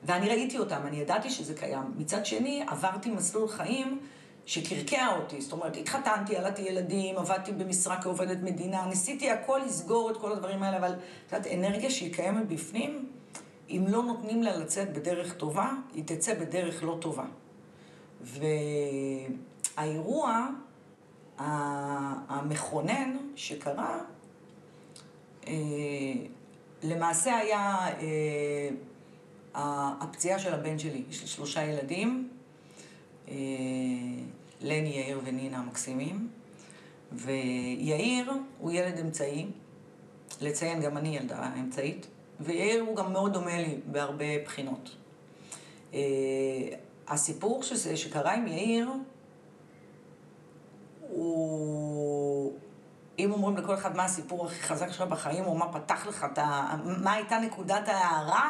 ואני 0.02 0.28
ראיתי 0.28 0.58
אותם, 0.58 0.80
אני 0.86 0.96
ידעתי 0.96 1.30
שזה 1.30 1.54
קיים. 1.54 1.94
מצד 1.96 2.26
שני, 2.26 2.64
עברתי 2.68 3.10
מסלול 3.10 3.48
חיים 3.48 4.00
שקרקע 4.46 5.06
אותי. 5.16 5.40
זאת 5.40 5.52
אומרת, 5.52 5.76
התחתנתי, 5.76 6.32
ילדתי 6.32 6.62
ילדים, 6.62 7.18
עבדתי 7.18 7.52
במשרה 7.52 8.02
כעובדת 8.02 8.38
מדינה, 8.42 8.86
ניסיתי 8.86 9.30
הכל 9.30 9.60
לסגור 9.66 10.10
את 10.10 10.16
כל 10.16 10.32
הדברים 10.32 10.62
האלה, 10.62 10.76
אבל 10.76 10.92
את 11.26 11.32
יודעת, 11.32 11.52
אנרגיה 11.52 11.90
שהיא 11.90 12.14
קיימת 12.14 12.48
בפנים, 12.48 13.08
אם 13.70 13.84
לא 13.88 14.02
נותנים 14.02 14.42
לה 14.42 14.56
לצאת 14.56 14.92
בדרך 14.92 15.34
טובה, 15.34 15.72
היא 15.94 16.04
תצא 16.06 16.34
בדרך 16.34 16.82
לא 16.82 16.98
טובה. 17.00 17.24
והאירוע... 19.76 20.48
המכונן 22.28 23.16
שקרה, 23.36 23.98
אה, 25.46 25.52
למעשה 26.82 27.36
היה 27.36 27.78
אה, 28.00 28.68
הפציעה 30.00 30.38
של 30.38 30.54
הבן 30.54 30.78
שלי. 30.78 31.02
יש 31.10 31.20
לי 31.20 31.26
שלושה 31.26 31.64
ילדים, 31.64 32.28
אה, 33.28 33.34
לני, 34.60 34.88
יאיר 34.88 35.20
ונינה 35.24 35.58
המקסימים, 35.58 36.28
ויאיר 37.12 38.32
הוא 38.58 38.72
ילד 38.72 38.98
אמצעי, 38.98 39.46
לציין 40.40 40.80
גם 40.80 40.96
אני 40.96 41.16
ילדה 41.16 41.50
אמצעית, 41.60 42.06
ויאיר 42.40 42.82
הוא 42.82 42.96
גם 42.96 43.12
מאוד 43.12 43.32
דומה 43.32 43.58
לי 43.58 43.80
בהרבה 43.86 44.24
בחינות. 44.44 44.96
הסיפור 47.08 47.62
שזה, 47.62 47.96
שקרה 47.96 48.34
עם 48.34 48.46
יאיר, 48.46 48.90
הוא... 51.08 52.52
אם 53.18 53.32
אומרים 53.32 53.56
לכל 53.56 53.74
אחד 53.74 53.96
מה 53.96 54.04
הסיפור 54.04 54.46
הכי 54.46 54.62
חזק 54.62 54.92
שלך 54.92 55.02
בחיים, 55.02 55.44
או 55.44 55.54
מה 55.54 55.72
פתח 55.72 56.06
לך 56.06 56.26
את 56.32 56.38
ה... 56.38 56.76
מה 56.84 57.12
הייתה 57.12 57.38
נקודת 57.38 57.88
ההערה, 57.88 58.48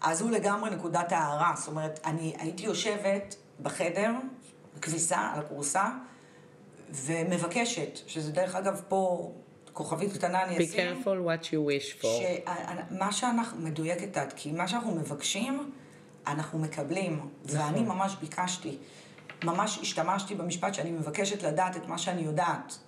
אז 0.00 0.20
הוא 0.20 0.30
לגמרי 0.30 0.70
נקודת 0.70 1.12
ההערה. 1.12 1.52
זאת 1.56 1.68
אומרת, 1.68 2.00
אני 2.04 2.34
הייתי 2.38 2.62
יושבת 2.62 3.36
בחדר, 3.62 4.10
בכביסה, 4.76 5.18
על 5.18 5.40
הכורסה, 5.40 5.90
ומבקשת, 6.90 7.98
שזה 8.06 8.32
דרך 8.32 8.54
אגב 8.54 8.82
פה 8.88 9.30
כוכבית 9.78 10.12
קטנה 10.12 10.44
אני 10.44 10.58
אשים. 10.58 10.68
Be 10.68 11.04
careful 11.04 11.06
what 11.06 11.44
you 11.44 11.50
wish 11.50 12.02
for. 12.02 12.06
שמה 12.06 13.12
שאנחנו, 13.12 13.60
מדויקת 13.60 14.18
את, 14.18 14.32
כי 14.32 14.52
מה 14.52 14.68
שאנחנו 14.68 14.94
מבקשים, 14.94 15.70
אנחנו 16.26 16.58
מקבלים. 16.58 17.12
נכון. 17.44 17.60
ואני 17.60 17.82
ממש 17.82 18.16
ביקשתי. 18.20 18.76
ממש 19.44 19.78
השתמשתי 19.82 20.34
במשפט 20.34 20.74
שאני 20.74 20.90
מבקשת 20.90 21.42
לדעת 21.42 21.76
את 21.76 21.86
מה 21.86 21.98
שאני 21.98 22.22
יודעת, 22.22 22.78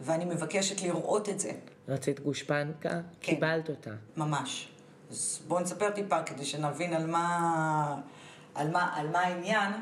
ואני 0.00 0.24
מבקשת 0.24 0.82
לראות 0.82 1.28
את 1.28 1.40
זה. 1.40 1.52
רצית 1.88 2.20
גושפנקה? 2.20 2.90
כן. 2.90 3.00
קיבלת 3.20 3.68
אותה. 3.68 3.90
ממש. 4.16 4.68
אז 5.10 5.40
בואו 5.48 5.60
נספר 5.60 5.90
טיפה 5.90 6.22
כדי 6.22 6.44
שנבין 6.44 6.94
על 6.94 7.06
מה, 7.06 7.96
על 8.54 8.70
מה, 8.70 8.90
על 8.94 9.08
מה 9.08 9.20
העניין. 9.20 9.72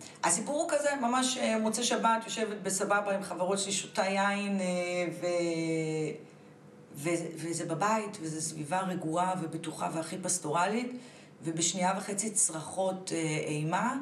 אה, 0.00 0.28
הסיפור 0.28 0.62
הוא 0.62 0.70
כזה, 0.70 0.88
ממש 1.00 1.38
אה, 1.38 1.58
מוצא 1.58 1.82
שבת, 1.82 2.24
יושבת 2.24 2.56
בסבבה 2.62 3.14
עם 3.14 3.22
חברות 3.22 3.58
שלי, 3.58 3.72
שותה 3.72 4.04
יין, 4.04 4.60
אה, 4.60 4.66
ו... 5.20 5.26
ו... 6.96 7.10
וזה 7.36 7.66
בבית, 7.66 8.18
וזו 8.20 8.40
סביבה 8.40 8.80
רגועה 8.80 9.34
ובטוחה 9.42 9.90
והכי 9.94 10.18
פסטורלית, 10.18 10.92
ובשנייה 11.44 11.94
וחצי 11.98 12.30
צרחות 12.30 13.12
אימה. 13.46 13.96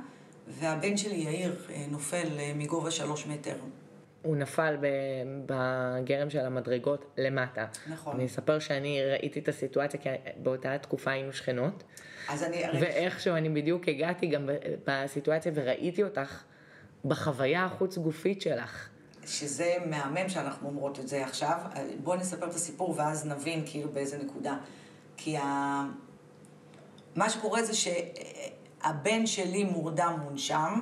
והבן 0.49 0.97
שלי, 0.97 1.17
יאיר, 1.17 1.57
אה, 1.71 1.85
נופל 1.91 2.29
אה, 2.39 2.53
מגובה 2.57 2.91
שלוש 2.91 3.27
מטר. 3.27 3.57
הוא 4.25 4.37
נפל 4.37 4.77
בגרם 5.47 6.31
של 6.31 6.41
המדרגות 6.41 7.15
למטה. 7.19 7.67
נכון. 7.87 8.15
אני 8.15 8.27
אספר 8.27 8.59
שאני 8.59 9.05
ראיתי 9.05 9.41
את 9.41 9.49
הסיטואציה, 9.49 10.01
כי 10.01 10.09
באותה 10.37 10.79
תקופה 10.79 11.11
היינו 11.11 11.33
שכנות. 11.33 11.85
אז 12.29 12.43
אני... 12.43 12.63
ואיכשהו 12.81 13.37
אני 13.37 13.49
בדיוק 13.49 13.89
הגעתי 13.89 14.27
גם 14.27 14.51
בסיטואציה 14.87 15.53
וראיתי 15.55 16.03
אותך 16.03 16.43
בחוויה 17.05 17.65
החוץ 17.65 17.99
גופית 17.99 18.43
שלך. 18.43 18.89
שזה 19.27 19.75
מהמם 19.87 20.29
שאנחנו 20.29 20.69
אומרות 20.69 21.01
את 21.01 21.09
זה 21.09 21.25
עכשיו. 21.25 21.59
בואו 22.03 22.17
נספר 22.17 22.47
את 22.47 22.55
הסיפור 22.55 22.95
ואז 22.99 23.27
נבין 23.27 23.63
כאילו 23.67 23.91
באיזה 23.91 24.19
נקודה. 24.19 24.57
כי 25.17 25.37
ה... 25.37 25.85
מה 27.17 27.31
שקורה 27.31 27.63
זה 27.63 27.75
ש... 27.75 27.89
הבן 28.83 29.27
שלי 29.27 29.65
מורדם 29.65 30.19
מונשם, 30.23 30.81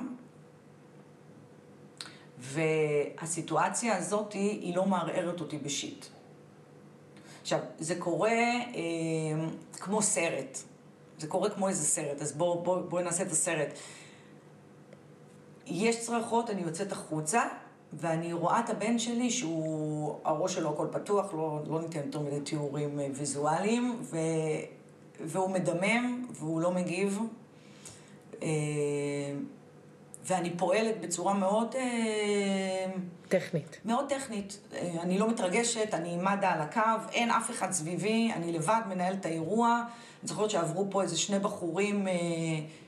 והסיטואציה 2.43 3.97
הזאת 3.97 4.33
היא 4.33 4.75
לא 4.75 4.85
מערערת 4.85 5.39
אותי 5.39 5.57
בשיט. 5.57 6.05
עכשיו, 7.41 7.59
זה 7.79 7.95
קורה 7.95 8.31
אה, 8.31 9.47
כמו 9.73 10.01
סרט. 10.01 10.57
זה 11.17 11.27
קורה 11.27 11.49
כמו 11.49 11.67
איזה 11.67 11.85
סרט, 11.85 12.21
אז 12.21 12.31
בואו 12.31 12.63
בוא, 12.63 12.81
בוא 12.81 13.01
נעשה 13.01 13.23
את 13.23 13.31
הסרט. 13.31 13.67
יש 15.65 16.05
צרחות, 16.05 16.49
אני 16.49 16.61
יוצאת 16.61 16.91
החוצה, 16.91 17.43
ואני 17.93 18.33
רואה 18.33 18.59
את 18.59 18.69
הבן 18.69 18.99
שלי 18.99 19.31
שהוא, 19.31 20.15
הראש 20.23 20.53
שלו 20.53 20.73
הכל 20.73 20.87
פתוח, 20.91 21.33
לא, 21.33 21.59
לא 21.67 21.81
ניתן 21.81 21.99
יותר 22.05 22.19
מדי 22.19 22.41
תיאורים 22.41 22.99
אה, 22.99 23.07
ויזואליים, 23.13 23.99
ו, 24.01 24.17
והוא 25.21 25.49
מדמם, 25.49 26.25
והוא 26.31 26.61
לא 26.61 26.71
מגיב, 26.71 27.19
אה, 28.43 28.47
ואני 30.25 30.57
פועלת 30.57 31.01
בצורה 31.01 31.33
מאוד... 31.33 31.75
אה, 31.75 32.91
טכנית. 33.29 33.79
מאוד 33.85 34.09
טכנית. 34.09 34.59
אה, 34.73 34.91
אני 35.01 35.19
לא 35.19 35.29
מתרגשת, 35.29 35.93
אני 35.93 36.17
מד"א 36.17 36.45
על 36.45 36.61
הקו, 36.61 37.11
אין 37.11 37.31
אף 37.31 37.51
אחד 37.51 37.71
סביבי, 37.71 38.31
אני 38.35 38.51
לבד 38.51 38.81
מנהלת 38.89 39.19
את 39.19 39.25
האירוע. 39.25 39.83
אני 40.21 40.27
זוכרת 40.27 40.49
שעברו 40.49 40.87
פה 40.89 41.01
איזה 41.01 41.17
שני 41.17 41.39
בחורים 41.39 42.07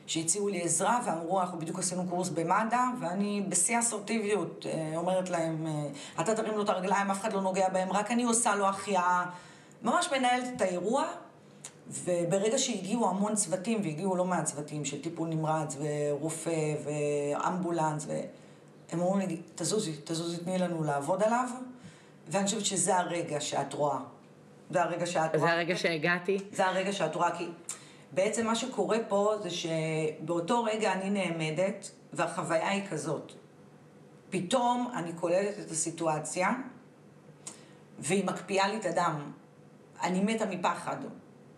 שהציעו 0.07 0.47
לי 0.47 0.61
עזרה 0.61 0.99
ואמרו, 1.05 1.41
אנחנו 1.41 1.59
בדיוק 1.59 1.79
עשינו 1.79 2.05
קורס 2.09 2.29
במד"א, 2.29 2.77
ואני 2.99 3.45
בשיא 3.49 3.75
האסרטיביות 3.75 4.65
אה, 4.65 4.97
אומרת 4.97 5.29
להם, 5.29 5.67
אה, 5.67 6.21
אתה 6.23 6.35
תרים 6.35 6.53
לו 6.53 6.63
את 6.63 6.69
הרגליים, 6.69 7.11
אף 7.11 7.21
אחד 7.21 7.33
לא 7.33 7.41
נוגע 7.41 7.69
בהם, 7.69 7.91
רק 7.91 8.11
אני 8.11 8.23
עושה 8.23 8.55
לו 8.55 8.65
החייאה. 8.65 9.25
ממש 9.83 10.09
מנהלת 10.11 10.47
את 10.55 10.61
האירוע, 10.61 11.05
וברגע 11.89 12.57
שהגיעו 12.57 13.09
המון 13.09 13.35
צוותים, 13.35 13.81
והגיעו 13.83 14.15
לא 14.15 14.25
מעט 14.25 14.45
צוותים 14.45 14.85
של 14.85 15.01
טיפול 15.01 15.29
נמרץ, 15.29 15.77
ורופא, 15.79 16.75
ואמבולנס, 16.83 18.05
והם 18.07 18.99
אמרו 18.99 19.17
לי, 19.17 19.41
תזוזי, 19.55 19.95
תזוזי, 20.03 20.37
תני 20.37 20.57
לנו 20.57 20.83
לעבוד 20.83 21.23
עליו, 21.23 21.49
ואני 22.27 22.45
חושבת 22.45 22.65
שזה 22.65 22.97
הרגע 22.97 23.41
שאת 23.41 23.73
רואה. 23.73 23.99
זה 24.69 24.83
הרגע 24.83 25.05
שאת 25.05 25.35
רואה. 25.35 25.47
זה 25.47 25.53
הרגע 25.53 25.75
שהגעתי? 25.75 26.37
זה 26.51 26.65
הרגע 26.65 26.93
שאת 26.93 27.15
רואה, 27.15 27.37
כי 27.37 27.47
בעצם 28.11 28.45
מה 28.45 28.55
שקורה 28.55 28.97
פה 29.07 29.33
זה 29.43 29.49
שבאותו 29.49 30.63
רגע 30.63 30.93
אני 30.93 31.09
נעמדת, 31.09 31.91
והחוויה 32.13 32.69
היא 32.69 32.83
כזאת. 32.89 33.31
פתאום 34.29 34.91
אני 34.95 35.11
כוללת 35.15 35.59
את 35.59 35.71
הסיטואציה, 35.71 36.49
והיא 37.99 38.25
מקפיאה 38.25 38.67
לי 38.67 38.77
את 38.77 38.85
הדם. 38.85 39.31
אני 40.03 40.19
מתה 40.19 40.45
מפחד. 40.45 40.97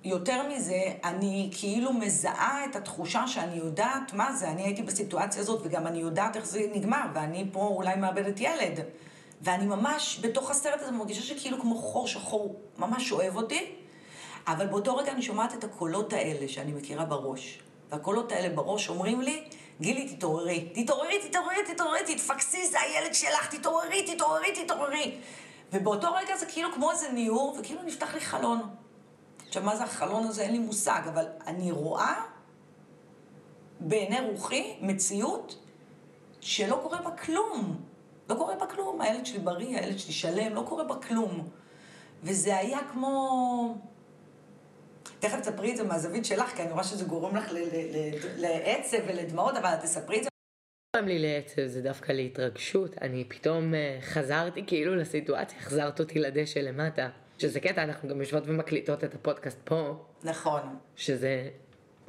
יותר 0.10 0.44
מזה, 0.50 0.82
אני 1.04 1.50
כאילו 1.60 1.94
מזהה 1.94 2.66
את 2.66 2.76
התחושה 2.76 3.28
שאני 3.28 3.56
יודעת 3.56 4.14
מה 4.14 4.34
זה, 4.34 4.50
אני 4.50 4.64
הייתי 4.64 4.82
בסיטואציה 4.82 5.42
הזאת 5.42 5.62
וגם 5.64 5.88
אני 5.88 6.00
יודעת 6.00 6.36
איך 6.36 6.46
זה 6.46 6.62
נגמר, 6.74 7.06
ואני 7.14 7.46
פה 7.52 7.60
אולי 7.60 7.96
מאבדת 7.96 8.40
ילד. 8.40 8.80
ואני 9.42 9.66
ממש 9.66 10.20
בתוך 10.22 10.52
הסרט 10.52 10.82
הזה 10.82 10.92
מרגישה 10.92 11.22
שכאילו 11.22 11.62
כמו 11.62 11.76
חור 11.76 12.08
שחור 12.08 12.56
ממש 12.78 13.12
אוהב 13.12 13.36
אותי, 13.36 13.76
אבל 14.48 14.68
באותו 14.68 14.96
רגע 14.96 15.12
אני 15.12 15.22
שומעת 15.22 15.54
את 15.54 15.64
הקולות 15.64 16.14
האלה 16.14 16.48
שאני 16.48 16.72
מכירה 16.72 17.06
בראש. 17.06 17.60
והקולות 17.90 18.32
האלה 18.32 18.56
בראש 18.56 18.90
אומרים 18.90 19.22
לי, 19.22 19.44
גילי, 19.82 20.16
תתעוררי, 20.16 20.70
תתעוררי, 20.74 21.30
תתעוררי, 21.30 21.74
תתעוררי, 21.74 22.00
תתפקסי, 22.16 22.68
זה 22.68 22.78
הילד 22.80 23.16
שלך, 23.16 23.56
תתעוררי, 23.56 24.16
תתעוררי, 24.16 24.64
תתעוררי. 24.64 25.18
ובאותו 25.74 26.08
רגע 26.14 26.38
זה 26.38 26.46
כאילו 26.46 26.74
כמו 26.74 26.92
איזה 26.92 27.12
ניעור, 27.12 27.58
וכאילו 27.60 27.82
נפתח 27.84 28.14
לי 28.14 28.20
חלון. 28.20 28.62
עכשיו, 29.58 29.70
מה 29.70 29.76
זה 29.76 29.84
החלון 29.84 30.28
הזה? 30.28 30.42
אין 30.42 30.52
לי 30.52 30.60
מושג, 30.60 31.02
אבל 31.14 31.26
אני 31.48 31.72
רואה 31.72 32.24
בעיני 33.80 34.20
רוחי 34.22 34.78
מציאות 34.82 35.60
שלא 36.42 36.80
קורה 36.84 37.02
בה 37.02 37.12
כלום. 37.12 37.82
לא 38.30 38.36
קורה 38.36 38.56
בה 38.56 38.68
כלום. 38.68 39.02
הילד 39.02 39.26
שלי 39.26 39.40
בריא, 39.40 39.78
הילד 39.78 40.00
שלי 40.00 40.14
שלם, 40.14 40.54
לא 40.54 40.64
קורה 40.68 40.84
בה 40.84 40.96
כלום. 40.96 41.50
וזה 42.24 42.58
היה 42.58 42.80
כמו... 42.92 43.78
תכף 45.20 45.40
תספרי 45.40 45.72
את 45.72 45.78
זה 45.78 45.84
מהזווית 45.84 46.26
שלך, 46.26 46.50
כי 46.56 46.62
אני 46.62 46.72
רואה 46.72 46.84
שזה 46.84 47.06
גורם 47.06 47.36
לך 47.36 47.52
לעצב 48.38 48.98
ולדמעות, 49.08 49.56
אבל 49.56 49.76
תספרי 49.76 50.18
את 50.18 50.24
זה. 50.24 50.30
לי 51.02 51.20
לעצב, 51.20 51.66
זה 51.66 51.82
דווקא 51.82 52.12
להתרגשות. 52.12 52.98
אני 53.02 53.26
פתאום 53.28 53.74
אה, 53.74 53.98
חזרתי 54.02 54.64
כאילו 54.68 54.96
לסיטואציה, 54.96 55.60
החזרת 55.60 56.00
אותי 56.00 56.20
לדשא 56.20 56.60
למטה. 56.60 57.10
שזה 57.38 57.60
קטע, 57.60 57.84
אנחנו 57.84 58.10
גם 58.10 58.20
יושבות 58.20 58.44
ומקליטות 58.46 59.04
את 59.04 59.16
הפודקאסט 59.16 59.58
פה. 59.64 59.94
נכון. 60.24 60.62
שזה... 60.96 61.50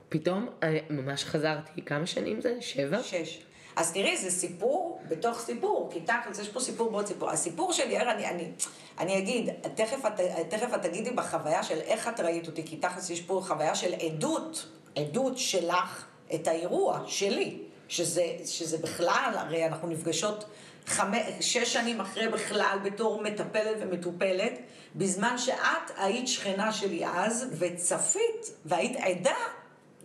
פתאום 0.09 0.49
אני 0.63 0.81
ממש 0.91 1.25
חזרתי, 1.25 1.83
כמה 1.83 2.07
שנים 2.07 2.41
זה? 2.41 2.57
שבע? 2.61 3.03
שש. 3.03 3.43
אז 3.77 3.93
תראי, 3.93 4.17
זה 4.17 4.31
סיפור 4.31 5.01
בתוך 5.09 5.41
סיפור, 5.41 5.91
כי 5.93 6.01
תכלס, 6.01 6.39
יש 6.39 6.49
פה 6.49 6.61
סיפור 6.61 6.91
בעוד 6.91 7.07
סיפור. 7.07 7.31
הסיפור 7.31 7.73
שלי, 7.73 7.99
אני, 7.99 8.27
אני, 8.27 8.51
אני 8.99 9.19
אגיד, 9.19 9.51
תכף 9.75 10.07
את, 10.07 10.21
תכף 10.49 10.75
את 10.75 10.83
תגידי 10.83 11.11
בחוויה 11.11 11.63
של 11.63 11.81
איך 11.81 12.09
את 12.09 12.21
ראית 12.21 12.47
אותי, 12.47 12.63
כי 12.67 12.77
תכלס 12.77 13.11
יש 13.11 13.21
פה 13.21 13.43
חוויה 13.45 13.75
של 13.75 13.95
עדות, 13.95 14.69
עדות 14.97 15.39
שלך 15.39 16.07
את 16.35 16.49
האירוע 16.49 17.01
שלי, 17.07 17.59
שזה, 17.89 18.27
שזה 18.45 18.79
בכלל, 18.79 19.33
הרי 19.35 19.67
אנחנו 19.67 19.89
נפגשות 19.89 20.45
חמש, 20.87 21.21
שש 21.41 21.73
שנים 21.73 22.01
אחרי 22.01 22.29
בכלל 22.29 22.79
בתור 22.85 23.23
מטפלת 23.23 23.77
ומטופלת, 23.81 24.59
בזמן 24.97 25.39
שאת 25.39 25.91
היית 25.97 26.29
שכנה 26.29 26.73
שלי 26.73 27.07
אז, 27.07 27.47
וצפית, 27.59 28.53
והיית 28.65 28.97
עדה 28.97 29.37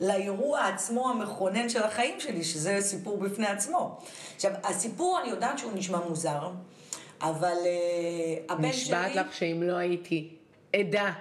לאירוע 0.01 0.67
עצמו 0.67 1.09
המכונן 1.09 1.69
של 1.69 1.83
החיים 1.83 2.19
שלי, 2.19 2.43
שזה 2.43 2.77
סיפור 2.81 3.17
בפני 3.17 3.47
עצמו. 3.47 3.99
עכשיו, 4.35 4.51
הסיפור, 4.63 5.19
אני 5.21 5.29
יודעת 5.29 5.57
שהוא 5.57 5.71
נשמע 5.75 5.99
מוזר, 6.09 6.51
אבל 7.21 7.55
uh, 7.57 8.53
הבן 8.53 8.73
שלי... 8.73 8.81
נשבעת 8.81 9.15
לך 9.15 9.33
שאם 9.33 9.63
לא 9.63 9.75
הייתי 9.75 10.29
עדה, 10.75 11.11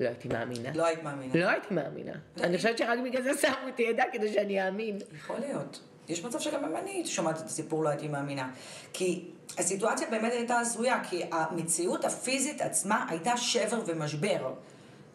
לא 0.00 0.08
הייתי 0.08 0.28
מאמינה. 0.28 0.70
לא 0.74 0.86
היית 0.86 1.02
מאמינה. 1.02 1.34
לא 1.34 1.48
הייתי 1.48 1.74
מאמינה. 1.74 2.12
לא 2.36 2.44
אני 2.44 2.56
חושבת 2.56 2.78
שרק 2.78 2.98
בגלל 3.04 3.22
זה 3.22 3.30
שמו 3.40 3.68
אותי 3.70 3.88
עדה, 3.88 4.04
כדי 4.12 4.32
שאני 4.32 4.66
אאמין. 4.66 4.98
יכול 5.18 5.38
להיות. 5.38 5.80
יש 6.08 6.24
מצב 6.24 6.40
שגם 6.40 6.64
אם 6.64 6.76
אני 6.76 7.06
שומעת 7.06 7.38
את 7.40 7.46
הסיפור 7.46 7.84
לא 7.84 7.88
הייתי 7.88 8.08
מאמינה. 8.08 8.50
כי 8.92 9.30
הסיטואציה 9.58 10.10
באמת 10.10 10.32
הייתה 10.32 10.58
הזויה, 10.58 11.04
כי 11.04 11.22
המציאות 11.32 12.04
הפיזית 12.04 12.60
עצמה 12.60 13.06
הייתה 13.08 13.36
שבר 13.36 13.80
ומשבר. 13.86 14.52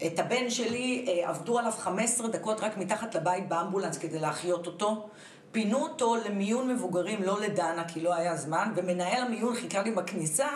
את 0.06 0.20
הבן 0.20 0.50
שלי 0.50 1.06
אה, 1.08 1.30
עבדו 1.30 1.60
עליו 1.60 1.72
15 1.72 2.28
דקות 2.28 2.60
רק 2.60 2.78
מתחת 2.78 3.16
לבית 3.16 3.50
באמבולנס 3.50 3.98
כדי 3.98 4.20
להחיות 4.20 4.68
אותו. 4.68 5.10
פינו 5.52 5.78
אותו 5.78 6.16
למיון 6.16 6.70
מבוגרים, 6.70 7.24
לא 7.24 7.42
לדנה, 7.42 7.88
כי 7.88 8.02
לא 8.02 8.16
היה 8.16 8.36
זמן, 8.36 8.72
ומנהל 8.76 9.24
המיון 9.24 9.56
חיכה 9.56 9.82
לי 9.82 9.92
בכניסה 9.92 10.48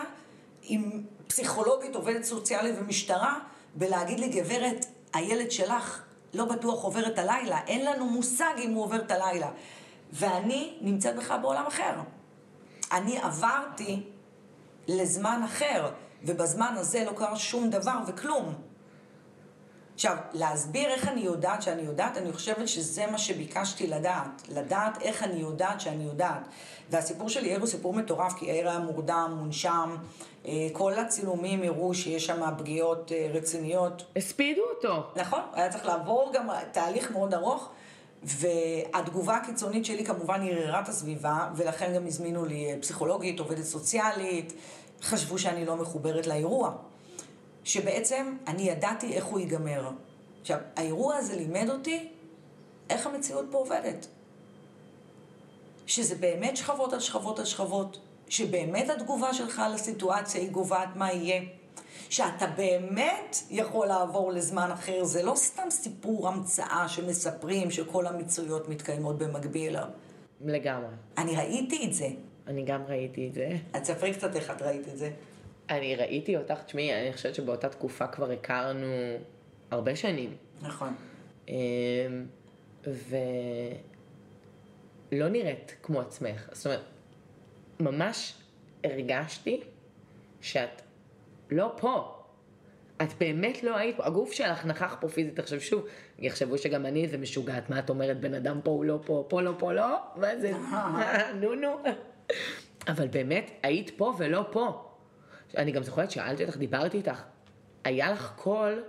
עם 0.62 1.02
פסיכולוגית, 1.26 1.94
עובדת 1.94 2.24
סוציאלית 2.24 2.74
ומשטרה, 2.78 3.38
ולהגיד 3.76 4.20
לי, 4.20 4.28
גברת, 4.28 4.86
הילד 5.14 5.50
שלך 5.50 6.02
לא 6.34 6.44
בטוח 6.44 6.82
עובר 6.82 7.06
את 7.06 7.18
הלילה, 7.18 7.58
אין 7.66 7.84
לנו 7.86 8.06
מושג 8.06 8.54
אם 8.58 8.70
הוא 8.70 8.84
עובר 8.84 8.96
את 8.96 9.10
הלילה. 9.10 9.48
ואני 10.12 10.72
נמצאת 10.80 11.16
בכלל 11.16 11.40
בעולם 11.40 11.66
אחר. 11.66 11.92
אני 12.92 13.18
עברתי 13.18 14.02
לזמן 14.88 15.42
אחר, 15.44 15.90
ובזמן 16.24 16.74
הזה 16.76 17.04
לא 17.04 17.12
קרה 17.16 17.36
שום 17.36 17.70
דבר 17.70 17.98
וכלום. 18.06 18.54
עכשיו, 19.94 20.16
להסביר 20.32 20.90
איך 20.90 21.08
אני 21.08 21.20
יודעת 21.20 21.62
שאני 21.62 21.82
יודעת, 21.82 22.16
אני 22.16 22.32
חושבת 22.32 22.68
שזה 22.68 23.06
מה 23.06 23.18
שביקשתי 23.18 23.86
לדעת. 23.86 24.42
לדעת 24.48 25.02
איך 25.02 25.22
אני 25.22 25.40
יודעת 25.40 25.80
שאני 25.80 26.04
יודעת. 26.04 26.48
והסיפור 26.90 27.28
של 27.28 27.46
יאיר 27.46 27.58
הוא 27.58 27.66
סיפור 27.66 27.94
מטורף, 27.94 28.32
כי 28.32 28.46
יאיר 28.46 28.70
היה 28.70 28.78
מורדם, 28.78 29.34
מונשם. 29.38 29.96
אה, 30.46 30.52
כל 30.72 30.92
הצילומים 30.92 31.62
הראו 31.62 31.94
שיש 31.94 32.26
שם 32.26 32.42
פגיעות 32.58 33.12
אה, 33.12 33.30
רציניות. 33.34 34.04
הספידו 34.16 34.62
אותו. 34.76 35.02
נכון, 35.16 35.40
היה 35.52 35.70
צריך 35.70 35.86
לעבור 35.86 36.30
גם 36.34 36.48
תהליך 36.72 37.10
מאוד 37.10 37.34
ארוך. 37.34 37.70
והתגובה 38.24 39.36
הקיצונית 39.36 39.84
שלי 39.84 40.04
כמובן 40.04 40.40
ערערה 40.48 40.80
את 40.80 40.88
הסביבה, 40.88 41.50
ולכן 41.56 41.94
גם 41.94 42.06
הזמינו 42.06 42.44
לי 42.44 42.72
אה, 42.72 42.76
פסיכולוגית, 42.80 43.40
עובדת 43.40 43.64
סוציאלית, 43.64 44.52
חשבו 45.02 45.38
שאני 45.38 45.66
לא 45.66 45.76
מחוברת 45.76 46.26
לאירוע. 46.26 46.72
שבעצם 47.64 48.36
אני 48.46 48.62
ידעתי 48.62 49.12
איך 49.12 49.24
הוא 49.24 49.40
ייגמר. 49.40 49.90
עכשיו, 50.40 50.58
האירוע 50.76 51.16
הזה 51.16 51.36
לימד 51.36 51.70
אותי 51.70 52.08
איך 52.90 53.06
המציאות 53.06 53.46
פה 53.50 53.58
עובדת. 53.58 54.06
שזה 55.86 56.14
באמת 56.14 56.56
שכבות 56.56 56.92
על 56.92 57.00
שכבות 57.00 57.38
על 57.38 57.44
שכבות, 57.44 57.98
שבאמת 58.28 58.90
התגובה 58.90 59.34
שלך 59.34 59.62
לסיטואציה 59.74 60.40
היא 60.40 60.50
גובעת 60.50 60.88
מה 60.96 61.12
יהיה. 61.12 61.42
שאתה 62.08 62.46
באמת 62.46 63.36
יכול 63.50 63.86
לעבור 63.86 64.32
לזמן 64.32 64.70
אחר, 64.72 65.04
זה 65.04 65.22
לא 65.22 65.34
סתם 65.34 65.70
סיפור 65.70 66.28
המצאה 66.28 66.88
שמספרים 66.88 67.70
שכל 67.70 68.06
המצויות 68.06 68.68
מתקיימות 68.68 69.18
במקביל. 69.18 69.76
לגמרי. 70.44 70.94
אני 71.18 71.36
ראיתי 71.36 71.86
את 71.86 71.94
זה. 71.94 72.08
אני 72.46 72.64
גם 72.64 72.82
ראיתי 72.88 73.28
את 73.28 73.34
זה. 73.34 73.48
אז 73.72 73.86
ספרי 73.86 74.14
קצת 74.14 74.36
איך 74.36 74.50
את 74.50 74.62
ראית 74.62 74.88
את 74.88 74.98
זה. 74.98 75.10
אני 75.70 75.96
ראיתי 75.96 76.36
אותך, 76.36 76.62
תשמעי, 76.62 77.02
אני 77.02 77.12
חושבת 77.12 77.34
שבאותה 77.34 77.68
תקופה 77.68 78.06
כבר 78.06 78.30
הכרנו 78.30 78.86
הרבה 79.70 79.96
שנים. 79.96 80.36
נכון. 80.62 80.94
אמ, 81.48 81.54
ולא 82.86 83.08
נראית 85.28 85.74
כמו 85.82 86.00
עצמך. 86.00 86.48
זאת 86.52 86.66
אומרת, 86.66 86.80
ממש 87.80 88.34
הרגשתי 88.84 89.60
שאת 90.40 90.82
לא 91.52 91.72
פה. 91.76 92.22
את 93.02 93.12
באמת 93.20 93.62
לא 93.62 93.76
היית 93.76 93.96
פה, 93.96 94.06
הגוף 94.06 94.32
שלך 94.32 94.66
נכח 94.66 94.96
פה 95.00 95.08
פיזית, 95.08 95.38
עכשיו 95.38 95.60
שוב, 95.60 95.84
יחשבו 96.18 96.58
שגם 96.58 96.86
אני 96.86 97.04
איזה 97.04 97.18
משוגעת, 97.18 97.70
מה 97.70 97.78
את 97.78 97.90
אומרת, 97.90 98.20
בן 98.20 98.34
אדם 98.34 98.60
פה 98.64 98.70
הוא 98.70 98.84
לא 98.84 98.98
פה, 99.06 99.26
פה 99.28 99.42
לא 99.42 99.54
פה 99.58 99.72
לא, 99.72 99.98
מה 100.16 100.36
זה, 100.40 100.52
נו 101.40 101.54
נו. 101.54 101.76
אבל 102.88 103.08
באמת, 103.08 103.50
היית 103.62 103.90
פה 103.96 104.14
ולא 104.18 104.44
פה. 104.52 104.88
אני 105.56 105.72
גם 105.72 105.82
זוכרת, 105.82 106.10
שאלתי 106.10 106.44
אותך, 106.44 106.56
דיברתי 106.56 106.96
איתך, 106.96 107.22
היה 107.84 108.12
לך 108.12 108.32
קול, 108.36 108.82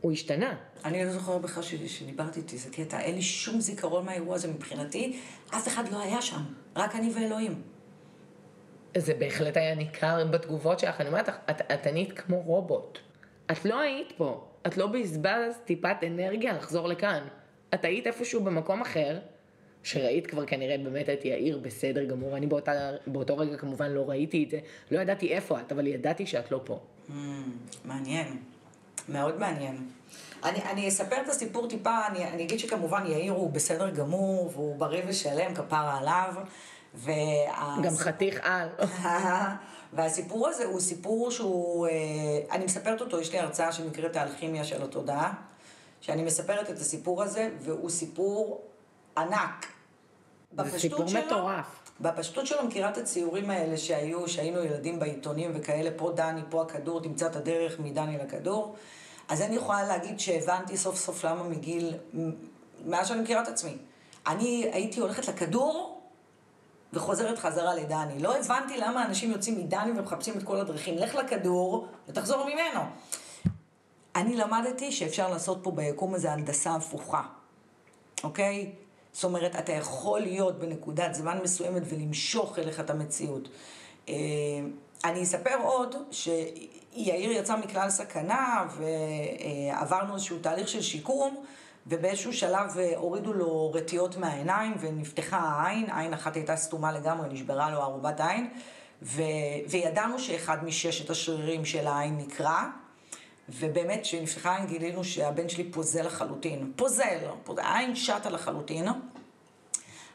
הוא 0.00 0.12
השתנה. 0.12 0.56
אני 0.84 1.04
לא 1.04 1.10
זוכרת 1.10 1.40
בכלל 1.40 1.62
שדיברתי 1.62 2.40
איתי, 2.40 2.58
זה 2.58 2.70
קטע, 2.70 3.00
אין 3.00 3.14
לי 3.14 3.22
שום 3.22 3.60
זיכרון 3.60 4.04
מהאירוע 4.04 4.34
הזה 4.34 4.48
מבחינתי, 4.48 5.20
אף 5.48 5.68
אחד 5.68 5.92
לא 5.92 6.02
היה 6.02 6.22
שם, 6.22 6.40
רק 6.76 6.94
אני 6.94 7.12
ואלוהים. 7.14 7.73
זה 8.98 9.14
בהחלט 9.14 9.56
היה 9.56 9.74
ניכר 9.74 10.24
בתגובות 10.30 10.78
שלך, 10.78 11.00
אני 11.00 11.08
אומרת 11.08 11.28
לך, 11.28 11.36
את, 11.50 11.72
את 11.72 11.86
ענית 11.86 12.12
כמו 12.12 12.40
רובוט. 12.40 12.98
את 13.50 13.64
לא 13.64 13.80
היית 13.80 14.12
פה, 14.16 14.44
את 14.66 14.76
לא 14.76 14.86
בזבז 14.86 15.54
טיפת 15.64 15.96
אנרגיה 16.06 16.52
לחזור 16.52 16.88
לכאן. 16.88 17.22
את 17.74 17.84
היית 17.84 18.06
איפשהו 18.06 18.44
במקום 18.44 18.80
אחר, 18.80 19.18
שראית 19.82 20.26
כבר 20.26 20.46
כנראה 20.46 20.78
באמת 20.78 21.08
את 21.08 21.24
יאיר 21.24 21.58
בסדר 21.58 22.04
גמור, 22.04 22.36
אני 22.36 22.46
באותה, 22.46 22.90
באותו 23.06 23.38
רגע 23.38 23.56
כמובן 23.56 23.90
לא 23.90 24.10
ראיתי 24.10 24.44
את 24.44 24.50
זה, 24.50 24.58
לא 24.90 25.00
ידעתי 25.00 25.32
איפה 25.32 25.60
את, 25.60 25.72
אבל 25.72 25.86
ידעתי 25.86 26.26
שאת 26.26 26.50
לא 26.50 26.60
פה. 26.64 26.80
Mm, 27.08 27.12
מעניין, 27.84 28.38
מאוד 29.08 29.38
מעניין. 29.38 29.88
אני, 30.44 30.58
אני 30.62 30.88
אספר 30.88 31.16
את 31.24 31.28
הסיפור 31.28 31.68
טיפה, 31.68 32.06
אני, 32.06 32.24
אני 32.24 32.42
אגיד 32.42 32.58
שכמובן 32.58 33.06
יאיר 33.06 33.32
הוא 33.32 33.50
בסדר 33.50 33.90
גמור, 33.90 34.50
והוא 34.52 34.76
בריא 34.76 35.02
ושלם, 35.06 35.54
כפרה 35.54 35.98
עליו. 35.98 36.34
וה... 36.94 37.14
גם 37.82 37.96
חתיך 37.96 38.40
על. 38.42 38.68
והסיפור 39.94 40.48
הזה 40.48 40.64
הוא 40.64 40.80
סיפור 40.80 41.30
שהוא, 41.30 41.86
אה, 41.86 41.92
אני 42.50 42.64
מספרת 42.64 43.00
אותו, 43.00 43.20
יש 43.20 43.32
לי 43.32 43.38
הרצאה 43.38 43.72
שנקראת 43.72 44.16
האלכימיה 44.16 44.64
של 44.64 44.82
התודעה, 44.82 45.32
שאני 46.00 46.22
מספרת 46.22 46.70
את 46.70 46.78
הסיפור 46.78 47.22
הזה, 47.22 47.50
והוא 47.60 47.90
סיפור 47.90 48.62
ענק. 49.16 49.66
זה 50.64 50.78
סיפור 50.78 51.06
שלו, 51.08 51.20
מטורף. 51.26 51.66
בפשטות 52.00 52.46
שלו 52.46 52.64
מכירה 52.64 52.90
את 52.90 52.96
הציורים 52.96 53.50
האלה 53.50 53.76
שהיו, 53.76 54.28
שהיינו 54.28 54.64
ילדים 54.64 54.98
בעיתונים 54.98 55.50
וכאלה, 55.54 55.90
פה 55.96 56.12
דני, 56.16 56.40
פה 56.50 56.62
הכדור, 56.62 57.00
תמצא 57.00 57.26
את 57.26 57.36
הדרך 57.36 57.80
מדני 57.80 58.18
לכדור. 58.18 58.76
אז 59.28 59.42
אני 59.42 59.56
יכולה 59.56 59.84
להגיד 59.84 60.20
שהבנתי 60.20 60.76
סוף 60.76 60.96
סוף 60.96 61.24
למה 61.24 61.42
מגיל, 61.42 61.94
מאז 62.86 63.08
שאני 63.08 63.20
מכירה 63.20 63.42
את 63.42 63.48
עצמי. 63.48 63.76
אני 64.26 64.70
הייתי 64.72 65.00
הולכת 65.00 65.28
לכדור 65.28 65.93
וחוזרת 66.94 67.38
חזרה 67.38 67.74
לדני. 67.74 68.18
לא 68.18 68.36
הבנתי 68.36 68.76
למה 68.76 69.06
אנשים 69.06 69.30
יוצאים 69.30 69.58
מדני 69.58 69.90
ומחפשים 69.90 70.38
את 70.38 70.42
כל 70.42 70.60
הדרכים. 70.60 70.98
לך 70.98 71.14
לכדור 71.14 71.86
ותחזור 72.08 72.46
ממנו. 72.46 72.80
אני 74.16 74.36
למדתי 74.36 74.92
שאפשר 74.92 75.30
לעשות 75.30 75.58
פה 75.62 75.70
ביקום 75.70 76.14
הזה 76.14 76.32
הנדסה 76.32 76.74
הפוכה, 76.74 77.22
אוקיי? 78.24 78.72
זאת 79.12 79.24
אומרת, 79.24 79.56
אתה 79.56 79.72
יכול 79.72 80.20
להיות 80.20 80.58
בנקודת 80.58 81.14
זמן 81.14 81.38
מסוימת 81.42 81.82
ולמשוך 81.88 82.58
אליך 82.58 82.80
את 82.80 82.90
המציאות. 82.90 83.48
אה, 84.08 84.14
אני 85.04 85.22
אספר 85.22 85.56
עוד 85.62 85.94
שיאיר 86.10 87.30
יצא 87.30 87.56
מכלל 87.56 87.90
סכנה 87.90 88.66
ועברנו 88.76 90.14
איזשהו 90.14 90.38
תהליך 90.38 90.68
של 90.68 90.82
שיקום 90.82 91.44
ובאיזשהו 91.86 92.32
שלב 92.32 92.78
אה, 92.78 92.92
הורידו 92.96 93.32
לו 93.32 93.72
רטיות 93.74 94.16
מהעיניים 94.16 94.74
ונפתחה 94.80 95.38
העין, 95.38 95.90
עין 95.90 96.14
אחת 96.14 96.36
הייתה 96.36 96.56
סתומה 96.56 96.92
לגמרי, 96.92 97.28
נשברה 97.28 97.70
לו 97.70 97.80
ערובת 97.80 98.20
עין 98.20 98.50
ו... 99.02 99.22
וידענו 99.68 100.18
שאחד 100.18 100.64
מששת 100.64 101.10
השרירים 101.10 101.64
של 101.64 101.86
העין 101.86 102.18
נקרע 102.18 102.62
ובאמת 103.48 104.00
כשנפתחה 104.02 104.50
העין 104.50 104.66
גילינו 104.66 105.04
שהבן 105.04 105.48
שלי 105.48 105.70
פוזל 105.70 106.06
לחלוטין, 106.06 106.72
פוזל, 106.76 107.18
פוזל 107.44 107.62
העין 107.62 107.96
שטה 107.96 108.30
לחלוטין. 108.30 108.88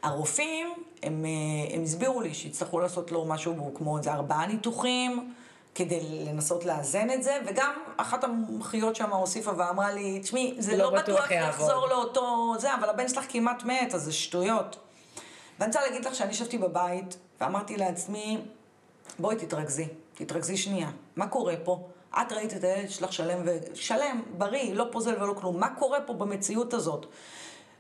הרופאים, 0.04 0.68
הם, 1.04 1.26
אה, 1.26 1.76
הם 1.76 1.84
הסבירו 1.84 2.22
לי 2.22 2.34
שיצטרכו 2.34 2.80
לעשות 2.80 3.12
לו 3.12 3.26
משהו 3.26 3.72
כמו 3.76 3.98
איזה 3.98 4.14
ארבעה 4.14 4.48
ניתוחים 4.48 5.34
כדי 5.76 6.26
לנסות 6.26 6.66
לאזן 6.66 7.10
את 7.10 7.24
זה, 7.24 7.38
וגם 7.46 7.74
אחת 7.98 8.24
המומחיות 8.24 8.96
שם 8.96 9.14
הוסיפה 9.14 9.52
ואמרה 9.58 9.92
לי, 9.92 10.20
תשמעי, 10.20 10.56
זה 10.60 10.78
לא, 10.78 10.92
לא 10.94 11.00
בטוח 11.00 11.32
לחזור 11.32 11.88
לאותו 11.88 12.56
זה, 12.60 12.76
אבל 12.76 12.90
הבן 12.90 13.08
שלך 13.08 13.26
כמעט 13.30 13.64
מת, 13.64 13.96
אז 13.96 14.02
זה 14.02 14.12
שטויות. 14.12 14.78
ואני 15.60 15.70
רוצה 15.70 15.82
להגיד 15.82 16.06
לך 16.06 16.16
שאני 16.16 16.32
ישבתי 16.32 16.58
בבית 16.58 17.18
ואמרתי 17.42 17.78
לעצמי, 17.78 18.38
בואי 19.20 19.36
תתרכזי, 19.36 19.88
תתרכזי 20.14 20.58
שנייה, 20.58 20.90
מה 21.16 21.28
קורה 21.28 21.54
פה? 21.64 21.88
את 22.22 22.32
ראית 22.32 22.54
את 22.54 22.64
הילד 22.64 22.90
שלך 22.90 23.14
שלם, 23.14 23.42
ו... 23.46 23.58
שלם, 23.74 24.22
בריא, 24.38 24.74
לא 24.74 24.86
פוזל 24.92 25.24
ולא 25.24 25.34
כלום, 25.34 25.60
מה 25.60 25.76
קורה 25.76 26.02
פה 26.02 26.14
במציאות 26.14 26.74
הזאת? 26.74 27.06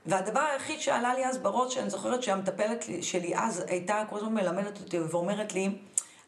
והדבר 0.06 0.40
היחיד 0.40 0.80
שעלה 0.80 1.14
לי 1.14 1.26
אז 1.26 1.38
בראש, 1.38 1.74
שאני 1.74 1.90
זוכרת 1.90 2.24
שהמטפלת 2.24 2.86
שלי 3.02 3.36
אז 3.36 3.64
הייתה 3.68 4.04
כל 4.10 4.18
הזמן 4.18 4.34
מלמדת 4.34 4.80
אותי 4.80 5.00
ואומרת 5.00 5.54
לי, 5.54 5.70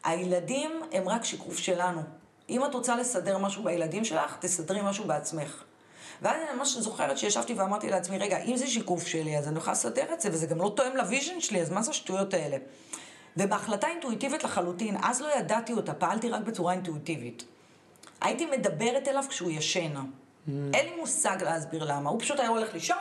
הילדים 0.04 0.82
הם 0.92 1.08
רק 1.08 1.24
שיקוף 1.24 1.58
שלנו. 1.58 2.00
אם 2.48 2.64
את 2.64 2.74
רוצה 2.74 2.96
לסדר 2.96 3.38
משהו 3.38 3.64
בילדים 3.64 4.04
שלך, 4.04 4.36
תסדרי 4.40 4.80
משהו 4.82 5.04
בעצמך. 5.04 5.64
ואז 6.22 6.36
אני 6.36 6.58
ממש 6.58 6.76
זוכרת 6.76 7.18
שישבתי 7.18 7.54
ואמרתי 7.54 7.90
לעצמי, 7.90 8.18
רגע, 8.18 8.38
אם 8.38 8.56
זה 8.56 8.66
שיקוף 8.66 9.06
שלי, 9.06 9.38
אז 9.38 9.48
אני 9.48 9.58
יכולה 9.58 9.72
לסדר 9.72 10.12
את 10.12 10.20
זה, 10.20 10.28
וזה 10.32 10.46
גם 10.46 10.58
לא 10.58 10.72
תואם 10.76 10.96
ל 10.96 11.02
vision 11.02 11.40
שלי, 11.40 11.62
אז 11.62 11.70
מה 11.70 11.82
זה 11.82 11.90
השטויות 11.90 12.34
האלה? 12.34 12.56
ובהחלטה 13.36 13.88
אינטואיטיבית 13.88 14.44
לחלוטין, 14.44 14.96
אז 15.02 15.20
לא 15.20 15.28
ידעתי 15.38 15.72
אותה, 15.72 15.94
פעלתי 15.94 16.28
רק 16.28 16.42
בצורה 16.42 16.72
אינטואיטיבית. 16.72 17.44
הייתי 18.20 18.46
מדברת 18.46 19.08
אליו 19.08 19.24
כשהוא 19.28 19.50
ישן. 19.50 19.94
Mm. 19.94 20.50
אין 20.74 20.86
לי 20.86 20.96
מושג 21.00 21.36
להסביר 21.42 21.84
למה, 21.84 22.10
הוא 22.10 22.20
פשוט 22.20 22.40
היה 22.40 22.48
הולך 22.48 22.74
לישון, 22.74 22.96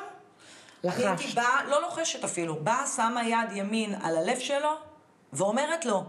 לחש. 0.84 1.00
אני 1.00 1.08
הייתי 1.08 1.28
באה, 1.28 1.64
לא 1.64 1.82
לוחשת 1.82 2.24
אפילו, 2.24 2.56
באה, 2.56 2.88
שמה 2.88 3.28
יד 3.28 3.52
ימין 3.52 3.96
על 4.02 4.18
הלב 4.18 4.40
שלו, 4.40 4.70
ואומרת 5.34 5.86
לו, 5.86 6.04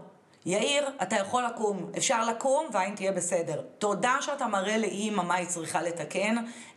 יאיר, 0.46 0.88
אתה 1.02 1.16
יכול 1.16 1.44
לקום, 1.44 1.90
אפשר 1.96 2.24
לקום 2.24 2.66
והעין 2.72 2.94
תהיה 2.94 3.12
בסדר. 3.12 3.62
תודה 3.78 4.16
שאתה 4.20 4.46
מראה 4.46 4.78
לאימא 4.78 5.22
מה 5.22 5.34
היא 5.34 5.46
צריכה 5.46 5.82
לתקן, 5.82 6.36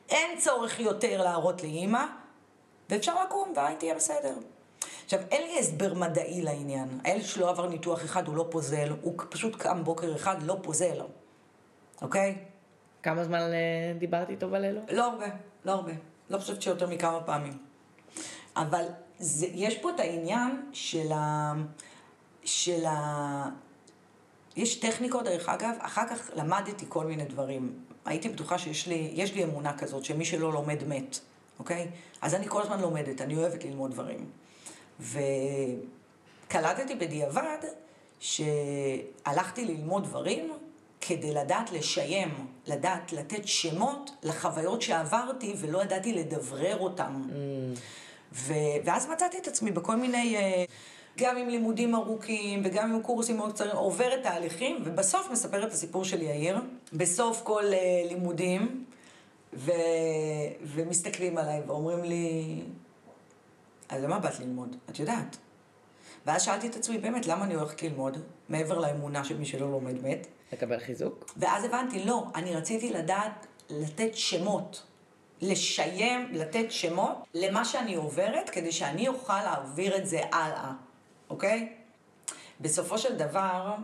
אין 0.10 0.40
צורך 0.40 0.80
יותר 0.80 1.24
להראות 1.24 1.64
לאימא, 1.64 2.06
ואפשר 2.90 3.24
לקום 3.24 3.54
והעין 3.56 3.78
תהיה 3.78 3.96
בסדר. 3.96 4.36
עכשיו, 5.06 5.20
אין 5.32 5.42
לי 5.42 5.60
הסבר 5.60 5.94
מדעי 5.94 6.42
לעניין. 6.42 7.00
הילד 7.04 7.24
שלא 7.24 7.50
עבר 7.50 7.68
ניתוח 7.68 8.04
אחד, 8.04 8.28
הוא 8.28 8.36
לא 8.36 8.48
פוזל, 8.52 8.94
הוא 9.02 9.14
פשוט 9.30 9.56
קם 9.56 9.84
בוקר 9.84 10.16
אחד, 10.16 10.44
לא 10.44 10.58
פוזל, 10.62 11.02
אוקיי? 12.02 12.36
כמה 13.04 13.24
זמן 13.24 13.40
אה, 13.40 13.94
דיברת 14.00 14.30
איתו 14.30 14.50
בלילה? 14.50 14.82
לא 14.92 15.06
הרבה, 15.06 15.26
לא 15.66 15.72
הרבה. 15.72 15.92
לא 16.30 16.38
חושבת 16.38 16.62
שיותר 16.62 16.88
מכמה 16.88 17.22
פעמים. 17.22 17.58
אבל 18.56 18.86
זה, 19.20 19.48
יש 19.54 19.78
פה 19.78 19.90
את 19.90 20.00
העניין 20.00 20.70
של 20.74 21.12
ה... 21.12 21.54
של 22.46 22.86
ה... 22.86 23.50
יש 24.56 24.76
טכניקות, 24.76 25.24
דרך 25.24 25.50
אגב, 25.50 25.76
אחר 25.80 26.08
כך 26.10 26.30
למדתי 26.36 26.86
כל 26.90 27.06
מיני 27.06 27.26
דברים. 27.26 27.74
הייתי 28.06 28.30
בטוחה 28.30 28.58
שיש 28.58 28.88
לי, 28.88 29.12
יש 29.14 29.34
לי 29.34 29.44
אמונה 29.44 29.78
כזאת, 29.78 30.06
שמי 30.06 30.26
שלא 30.26 30.54
לומד 30.54 30.84
מת, 30.88 31.20
אוקיי? 31.60 31.88
אז 32.22 32.36
אני 32.36 32.46
כל 32.50 32.62
הזמן 32.62 32.82
לומדת, 32.82 33.22
אני 33.22 33.38
אוהבת 33.38 33.64
ללמוד 33.64 33.92
דברים. 33.92 34.30
וקלטתי 35.00 36.96
בדיעבד 36.96 37.58
שהלכתי 38.20 39.66
ללמוד 39.66 40.04
דברים 40.04 40.54
כדי 41.02 41.34
לדעת 41.34 41.72
לשיים, 41.72 42.48
לדעת 42.68 43.14
לתת 43.14 43.48
שמות 43.48 44.12
לחוויות 44.24 44.82
שעברתי 44.82 45.54
ולא 45.58 45.84
ידעתי 45.84 46.14
לדברר 46.14 46.80
אותם. 46.80 47.24
Mm. 47.30 47.34
ו... 48.34 48.54
ואז 48.86 49.10
מצאתי 49.10 49.38
את 49.38 49.48
עצמי 49.48 49.72
בכל 49.72 49.96
מיני, 49.96 50.36
אה, 50.36 50.64
גם 51.18 51.38
עם 51.38 51.50
לימודים 51.50 51.96
ארוכים 51.96 52.62
וגם 52.64 52.94
עם 52.94 53.02
קורסים 53.02 53.38
מאוד 53.38 53.54
קצרים, 53.54 53.76
עוברת 53.76 54.24
תהליכים, 54.24 54.82
ובסוף 54.86 55.30
מספרת 55.32 55.68
את 55.68 55.74
הסיפור 55.74 56.06
של 56.06 56.22
יאיר, 56.22 56.62
בסוף 56.94 57.42
כל 57.44 57.64
אה, 57.74 58.04
לימודים, 58.10 58.86
ו... 59.54 59.72
ומסתכלים 60.64 61.38
עליי 61.38 61.62
ואומרים 61.68 62.04
לי, 62.04 62.62
אז 63.90 64.04
למה 64.04 64.20
באת 64.20 64.40
ללמוד? 64.40 64.76
את 64.90 65.00
יודעת. 65.00 65.38
ואז 66.26 66.42
שאלתי 66.42 66.68
את 66.68 66.76
עצמי, 66.76 66.98
באמת, 66.98 67.28
למה 67.28 67.46
אני 67.46 67.54
הולכת 67.54 67.84
ללמוד, 67.84 68.18
מעבר 68.50 68.80
לאמונה 68.80 69.24
של 69.24 69.38
מי 69.38 69.46
שלא 69.46 69.72
לומד 69.72 70.04
מת? 70.04 70.28
לקבל 70.54 70.80
חיזוק? 70.80 71.34
ואז 71.38 71.64
הבנתי, 71.64 72.06
לא, 72.06 72.24
אני 72.36 72.56
רציתי 72.56 72.94
לדעת, 72.94 73.46
לתת 73.70 74.16
שמות. 74.16 74.84
לשיים, 75.42 76.28
לתת 76.32 76.72
שמות 76.72 77.28
למה 77.34 77.66
שאני 77.66 77.96
עוברת, 77.96 78.50
כדי 78.50 78.72
שאני 78.72 79.08
אוכל 79.08 79.44
להעביר 79.44 79.98
את 79.98 80.08
זה 80.08 80.22
הלאה, 80.32 80.72
אוקיי? 81.30 81.70
בסופו 82.62 82.98
של 82.98 83.18
דבר, 83.18 83.76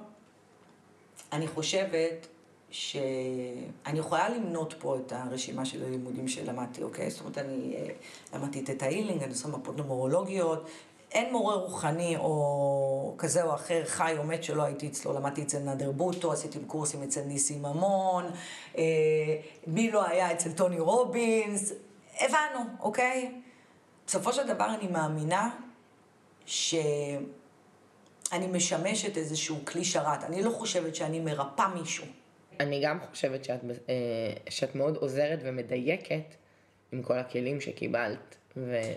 אני 1.32 1.48
חושבת 1.48 2.28
שאני 2.72 4.00
יכולה 4.00 4.30
למנות 4.30 4.74
פה 4.80 4.98
את 4.98 5.12
הרשימה 5.12 5.66
של 5.66 5.84
הלימודים 5.84 6.28
שלמדתי, 6.28 6.84
אוקיי? 6.84 7.10
זאת 7.10 7.20
אומרת, 7.20 7.38
אני 7.38 7.76
אה, 7.76 7.88
למדתי 8.34 8.64
את 8.72 8.84
ההילינג, 8.84 9.24
אני 9.24 9.32
עושה 9.32 9.48
מפות 9.48 9.78
נומרולוגיות, 9.78 10.70
אין 11.12 11.32
מורה 11.32 11.56
רוחני 11.56 12.18
או 12.18 13.16
כזה 13.18 13.44
או 13.44 13.56
אחר, 13.56 13.86
חי 13.86 14.16
או 14.18 14.24
מת 14.24 14.44
שלא 14.44 14.64
הייתי 14.64 14.88
אצלו, 14.88 15.14
למדתי 15.14 15.42
אצל 15.42 15.60
נדר 15.60 15.92
בוטו, 15.92 16.32
עשיתי 16.32 16.60
קורסים 16.68 17.04
אצל 17.04 17.22
ניסים 17.22 17.62
ממון, 17.62 18.26
אה, 18.78 18.84
מי 19.68 19.92
לא 19.92 20.06
היה 20.08 20.32
אצל 20.32 20.52
טוני 20.52 20.80
רובינס, 20.80 21.74
הבנו, 22.20 22.60
אוקיי? 22.80 23.32
בסופו 24.08 24.34
של 24.34 24.48
דבר 24.48 24.66
אני 24.66 24.88
מאמינה 24.88 25.50
שאני 26.46 28.48
משמשת 28.52 29.18
איזשהו 29.18 29.66
כלי 29.66 29.86
שרת, 29.86 30.24
אני 30.24 30.44
לא 30.44 30.50
חושבת 30.50 30.96
שאני 30.96 31.20
מרפא 31.20 31.68
מישהו. 31.80 32.06
אני 32.60 32.82
גם 32.84 33.00
חושבת 33.10 33.46
שאת, 33.46 33.60
אה, 33.90 33.94
שאת 34.50 34.76
מאוד 34.76 34.96
עוזרת 34.96 35.40
ומדייקת 35.44 36.36
עם 36.92 37.04
כל 37.04 37.20
הכלים 37.20 37.62
שקיבלת. 37.62 38.36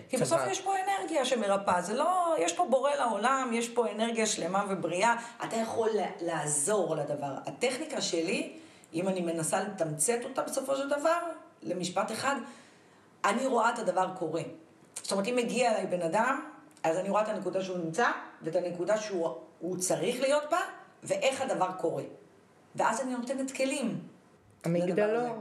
כי 0.09 0.17
בסוף 0.17 0.41
יש 0.51 0.61
פה 0.61 0.73
אנרגיה 0.83 1.25
שמרפאה, 1.25 1.81
זה 1.81 1.93
לא, 1.93 2.35
יש 2.39 2.53
פה 2.53 2.67
בורא 2.69 2.95
לעולם, 2.95 3.51
יש 3.53 3.69
פה 3.69 3.91
אנרגיה 3.91 4.25
שלמה 4.25 4.65
ובריאה, 4.69 5.15
אתה 5.45 5.55
יכול 5.55 5.89
לעזור 6.21 6.95
לדבר. 6.95 7.35
הטכניקה 7.45 8.01
שלי, 8.01 8.53
אם 8.93 9.07
אני 9.07 9.21
מנסה 9.21 9.63
לתמצת 9.63 10.19
אותה 10.23 10.41
בסופו 10.41 10.75
של 10.75 10.89
דבר, 10.89 11.19
למשפט 11.63 12.11
אחד, 12.11 12.35
אני 13.25 13.45
רואה 13.45 13.73
את 13.73 13.79
הדבר 13.79 14.07
קורה. 14.17 14.41
זאת 14.95 15.11
אומרת, 15.11 15.27
אם 15.27 15.35
מגיע 15.35 15.71
אליי 15.71 15.87
בן 15.87 16.01
אדם, 16.01 16.49
אז 16.85 16.97
אני 16.97 17.09
רואה 17.09 17.21
את 17.21 17.27
הנקודה 17.27 17.63
שהוא 17.63 17.77
נמצא, 17.77 18.07
ואת 18.41 18.55
הנקודה 18.55 18.97
שהוא 18.97 19.77
צריך 19.77 20.21
להיות 20.21 20.43
בה, 20.51 20.59
ואיך 21.03 21.41
הדבר 21.41 21.71
קורה. 21.77 22.03
ואז 22.75 23.01
אני 23.01 23.11
נותנת 23.15 23.51
כלים. 23.51 23.99
המגדלור. 24.63 25.35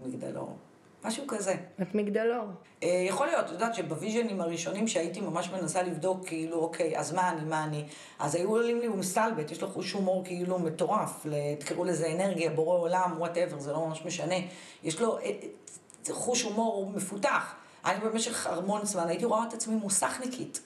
מגדלור. 0.00 0.56
משהו 1.04 1.26
כזה. 1.28 1.54
את 1.82 1.94
מגדלור. 1.94 2.44
אה, 2.82 3.04
יכול 3.08 3.26
להיות, 3.26 3.44
את 3.46 3.50
יודעת 3.50 3.74
שבוויז'נים 3.74 4.40
הראשונים 4.40 4.88
שהייתי 4.88 5.20
ממש 5.20 5.50
מנסה 5.50 5.82
לבדוק, 5.82 6.26
כאילו, 6.26 6.56
אוקיי, 6.56 6.98
אז 6.98 7.12
מה 7.12 7.30
אני, 7.30 7.44
מה 7.44 7.64
אני? 7.64 7.84
אז 8.18 8.34
היו 8.34 8.50
עולים 8.50 8.80
לי, 8.80 8.86
הוא 8.86 8.96
מסתלבט, 8.96 9.50
יש 9.50 9.62
לו 9.62 9.68
חוש 9.68 9.92
הומור 9.92 10.24
כאילו 10.24 10.58
מטורף, 10.58 11.26
תקראו 11.58 11.84
לזה 11.84 12.12
אנרגיה, 12.12 12.50
בורא 12.50 12.78
עולם, 12.78 13.14
whatever, 13.18 13.58
זה 13.58 13.72
לא 13.72 13.86
ממש 13.86 14.04
משנה. 14.04 14.34
יש 14.82 15.00
לו 15.00 15.18
אה, 15.18 15.24
אה, 15.24 16.14
חוש 16.14 16.42
הומור 16.42 16.90
מפותח. 16.90 17.54
אני 17.84 18.00
במשך 18.00 18.46
המון 18.46 18.84
זמן 18.84 19.08
הייתי 19.08 19.24
רואה 19.24 19.44
את 19.48 19.52
עצמי 19.52 19.74
מוסכניקית. 19.74 20.60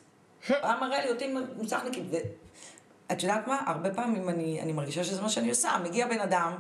היה 0.49 0.77
מראה 0.81 1.05
לי 1.05 1.11
אותי 1.11 1.35
מוסכניקית. 1.57 2.05
ואת 2.11 3.23
יודעת 3.23 3.47
מה? 3.47 3.63
הרבה 3.67 3.95
פעמים 3.95 4.29
אני, 4.29 4.61
אני 4.61 4.73
מרגישה 4.73 5.05
שזה 5.05 5.23
מה 5.23 5.29
שאני 5.29 5.49
עושה. 5.49 5.79
מגיע 5.85 6.07
בן 6.07 6.21
אדם, 6.21 6.57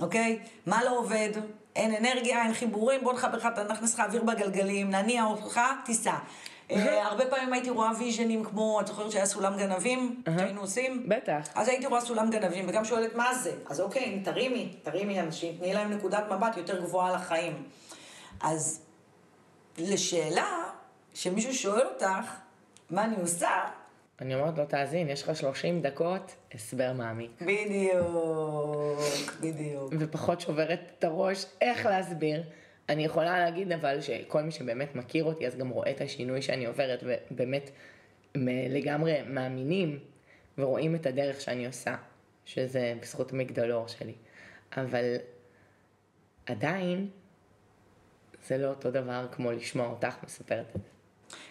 אוקיי? 0.00 0.38
מה 0.66 0.84
לא 0.84 0.98
עובד? 0.98 1.30
אין 1.76 1.94
אנרגיה, 1.94 2.42
אין 2.42 2.54
חיבורים, 2.54 3.04
בוא 3.04 3.12
נחבר 3.12 3.36
לך, 3.36 3.48
נכניס 3.70 3.94
לך 3.94 4.00
אוויר 4.00 4.22
בגלגלים, 4.22 4.90
נניע 4.90 5.24
אותך, 5.24 5.60
תיסע. 5.84 6.14
אה, 6.70 7.06
הרבה 7.06 7.26
פעמים 7.26 7.52
הייתי 7.52 7.70
רואה 7.70 7.90
ויז'נים 7.98 8.44
כמו, 8.44 8.80
את 8.80 8.86
זוכרת 8.86 9.10
שהיה 9.10 9.26
סולם 9.26 9.56
גנבים, 9.56 10.22
שהיינו 10.36 10.60
עושים? 10.60 11.08
בטח. 11.08 11.48
אז 11.54 11.68
הייתי 11.68 11.86
רואה 11.86 12.00
סולם 12.00 12.30
גנבים, 12.30 12.64
וגם 12.68 12.84
שואלת 12.84 13.14
מה 13.14 13.34
זה. 13.34 13.52
אז 13.66 13.80
אוקיי, 13.80 14.20
תרימי, 14.24 14.74
תרימי 14.82 15.20
אנשים, 15.20 15.56
תני 15.56 15.74
להם 15.74 15.92
נקודת 15.92 16.24
מבט 16.30 16.56
יותר 16.56 16.80
גבוהה 16.80 17.12
לחיים. 17.12 17.62
אז 18.40 18.80
לשאלה 19.78 20.48
שמישהו 21.14 21.54
שואל 21.54 21.86
אותך, 21.86 22.34
מה 22.92 23.04
אני 23.04 23.16
עושה? 23.20 23.50
אני 24.20 24.34
אומרת 24.34 24.58
לו, 24.58 24.66
תאזין, 24.66 25.08
יש 25.08 25.22
לך 25.22 25.36
30 25.36 25.82
דקות 25.82 26.36
הסבר 26.54 26.92
מעמיק. 26.92 27.30
בדיוק, 27.40 29.00
בדיוק. 29.40 29.92
ופחות 29.98 30.40
שוברת 30.40 30.80
את 30.98 31.04
הראש 31.04 31.46
איך 31.60 31.86
להסביר. 31.86 32.42
אני 32.88 33.04
יכולה 33.04 33.38
להגיד 33.38 33.72
אבל 33.72 34.00
שכל 34.00 34.42
מי 34.42 34.50
שבאמת 34.50 34.94
מכיר 34.94 35.24
אותי, 35.24 35.46
אז 35.46 35.56
גם 35.56 35.68
רואה 35.68 35.90
את 35.90 36.00
השינוי 36.00 36.42
שאני 36.42 36.66
עוברת, 36.66 37.04
ובאמת 37.30 37.70
לגמרי 38.68 39.22
מאמינים 39.26 39.98
ורואים 40.58 40.94
את 40.94 41.06
הדרך 41.06 41.40
שאני 41.40 41.66
עושה, 41.66 41.96
שזה 42.44 42.94
בזכות 43.02 43.32
המגדלור 43.32 43.88
שלי. 43.88 44.14
אבל 44.76 45.16
עדיין, 46.46 47.08
זה 48.46 48.58
לא 48.58 48.68
אותו 48.68 48.90
דבר 48.90 49.26
כמו 49.32 49.52
לשמוע 49.52 49.86
אותך 49.86 50.14
מספרת 50.24 50.66
את 50.76 50.82
זה. 50.82 50.91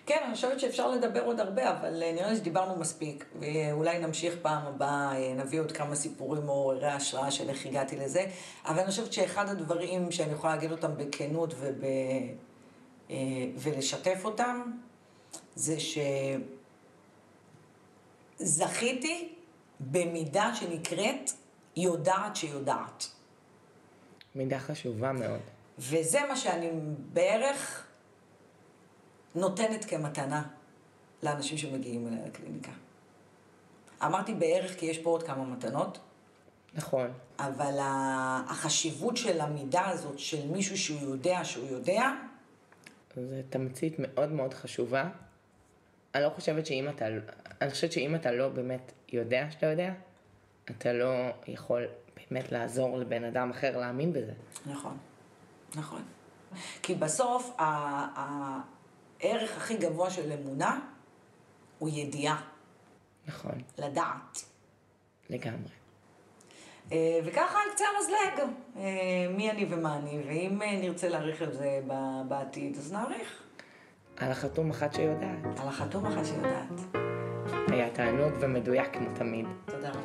כן, 0.05 0.17
אני 0.25 0.35
חושבת 0.35 0.59
שאפשר 0.59 0.91
לדבר 0.91 1.23
עוד 1.23 1.39
הרבה, 1.39 1.71
אבל 1.71 2.03
אה, 2.03 2.11
נראה 2.11 2.29
לי 2.29 2.35
שדיברנו 2.35 2.75
מספיק, 2.79 3.25
ואולי 3.39 3.99
נמשיך 3.99 4.35
פעם 4.41 4.65
הבאה, 4.65 5.13
אה, 5.15 5.33
נביא 5.33 5.59
עוד 5.59 5.71
כמה 5.71 5.95
סיפורים 5.95 6.45
מעוררי 6.45 6.87
השראה 6.87 7.31
של 7.31 7.49
איך 7.49 7.65
הגעתי 7.65 7.95
לזה, 7.95 8.25
אבל 8.65 8.79
אני 8.79 8.87
חושבת 8.87 9.13
שאחד 9.13 9.49
הדברים 9.49 10.11
שאני 10.11 10.31
יכולה 10.31 10.55
להגיד 10.55 10.71
אותם 10.71 10.91
בכנות 10.97 11.53
וב... 11.59 11.83
אה, 13.09 13.15
ולשתף 13.57 14.21
אותם, 14.25 14.71
זה 15.55 15.75
שזכיתי 18.39 19.33
במידה 19.79 20.51
שנקראת 20.55 21.31
יודעת 21.75 22.35
שיודעת. 22.35 23.07
מידה 24.35 24.59
חשובה 24.59 25.11
מאוד. 25.11 25.39
וזה 25.79 26.19
מה 26.29 26.35
שאני 26.35 26.69
בערך 27.13 27.87
נותנת 29.35 29.85
כמתנה 29.85 30.43
לאנשים 31.23 31.57
שמגיעים 31.57 32.07
אליי 32.07 32.27
לקליניקה. 32.27 32.71
אמרתי 34.05 34.33
בערך 34.33 34.79
כי 34.79 34.85
יש 34.85 34.97
פה 34.97 35.09
עוד 35.09 35.23
כמה 35.23 35.43
מתנות. 35.43 35.99
נכון. 36.73 37.11
אבל 37.39 37.77
החשיבות 38.49 39.17
של 39.17 39.41
המידה 39.41 39.89
הזאת 39.89 40.19
של 40.19 40.47
מישהו 40.47 40.77
שהוא 40.77 41.01
יודע 41.01 41.45
שהוא 41.45 41.67
יודע... 41.69 42.09
זו 43.15 43.35
תמצית 43.49 43.95
מאוד 43.97 44.31
מאוד 44.31 44.53
חשובה. 44.53 45.09
אני 46.15 46.23
לא 46.23 46.29
חושבת 46.29 46.65
שאם 46.65 46.89
אתה, 46.89 47.05
אני 47.61 47.69
חושבת 47.69 47.91
שאם 47.91 48.15
אתה 48.15 48.31
לא 48.31 48.49
באמת 48.49 48.91
יודע 49.13 49.47
שאתה 49.51 49.65
יודע, 49.65 49.93
אתה 50.65 50.93
לא 50.93 51.13
יכול 51.47 51.87
באמת 52.17 52.51
לעזור 52.51 52.97
לבן 52.97 53.23
אדם 53.23 53.49
אחר 53.49 53.77
להאמין 53.77 54.13
בזה. 54.13 54.33
נכון, 54.65 54.97
נכון. 55.75 56.01
כי 56.83 56.95
בסוף, 56.95 57.57
הערך 59.21 59.57
הכי 59.57 59.77
גבוה 59.77 60.09
של 60.09 60.31
אמונה 60.31 60.79
הוא 61.79 61.89
ידיעה. 61.93 62.41
נכון. 63.27 63.61
לדעת. 63.77 64.43
לגמרי. 65.29 65.71
אה, 66.91 67.19
וככה 67.25 67.57
על 67.59 67.71
קצה 67.75 67.85
המזלג, 67.97 68.49
אה, 68.77 69.27
מי 69.29 69.51
אני 69.51 69.65
ומה 69.69 69.97
אני, 69.97 70.23
ואם 70.27 70.61
אה, 70.61 70.79
נרצה 70.81 71.09
להעריך 71.09 71.41
על 71.41 71.53
זה 71.53 71.81
בעתיד, 72.27 72.77
אז 72.77 72.93
נעריך. 72.93 73.43
על 74.17 74.31
החתום 74.31 74.69
אחת 74.69 74.93
שיודעת. 74.93 75.59
על 75.59 75.67
החתום 75.67 76.05
אחת 76.05 76.25
שיודעת. 76.25 77.03
היה 77.67 77.89
תענוג 77.89 78.33
ומדויק 78.39 78.93
כמו 78.93 79.07
תמיד. 79.15 79.45
תודה 79.65 79.89
רבה. 79.89 80.00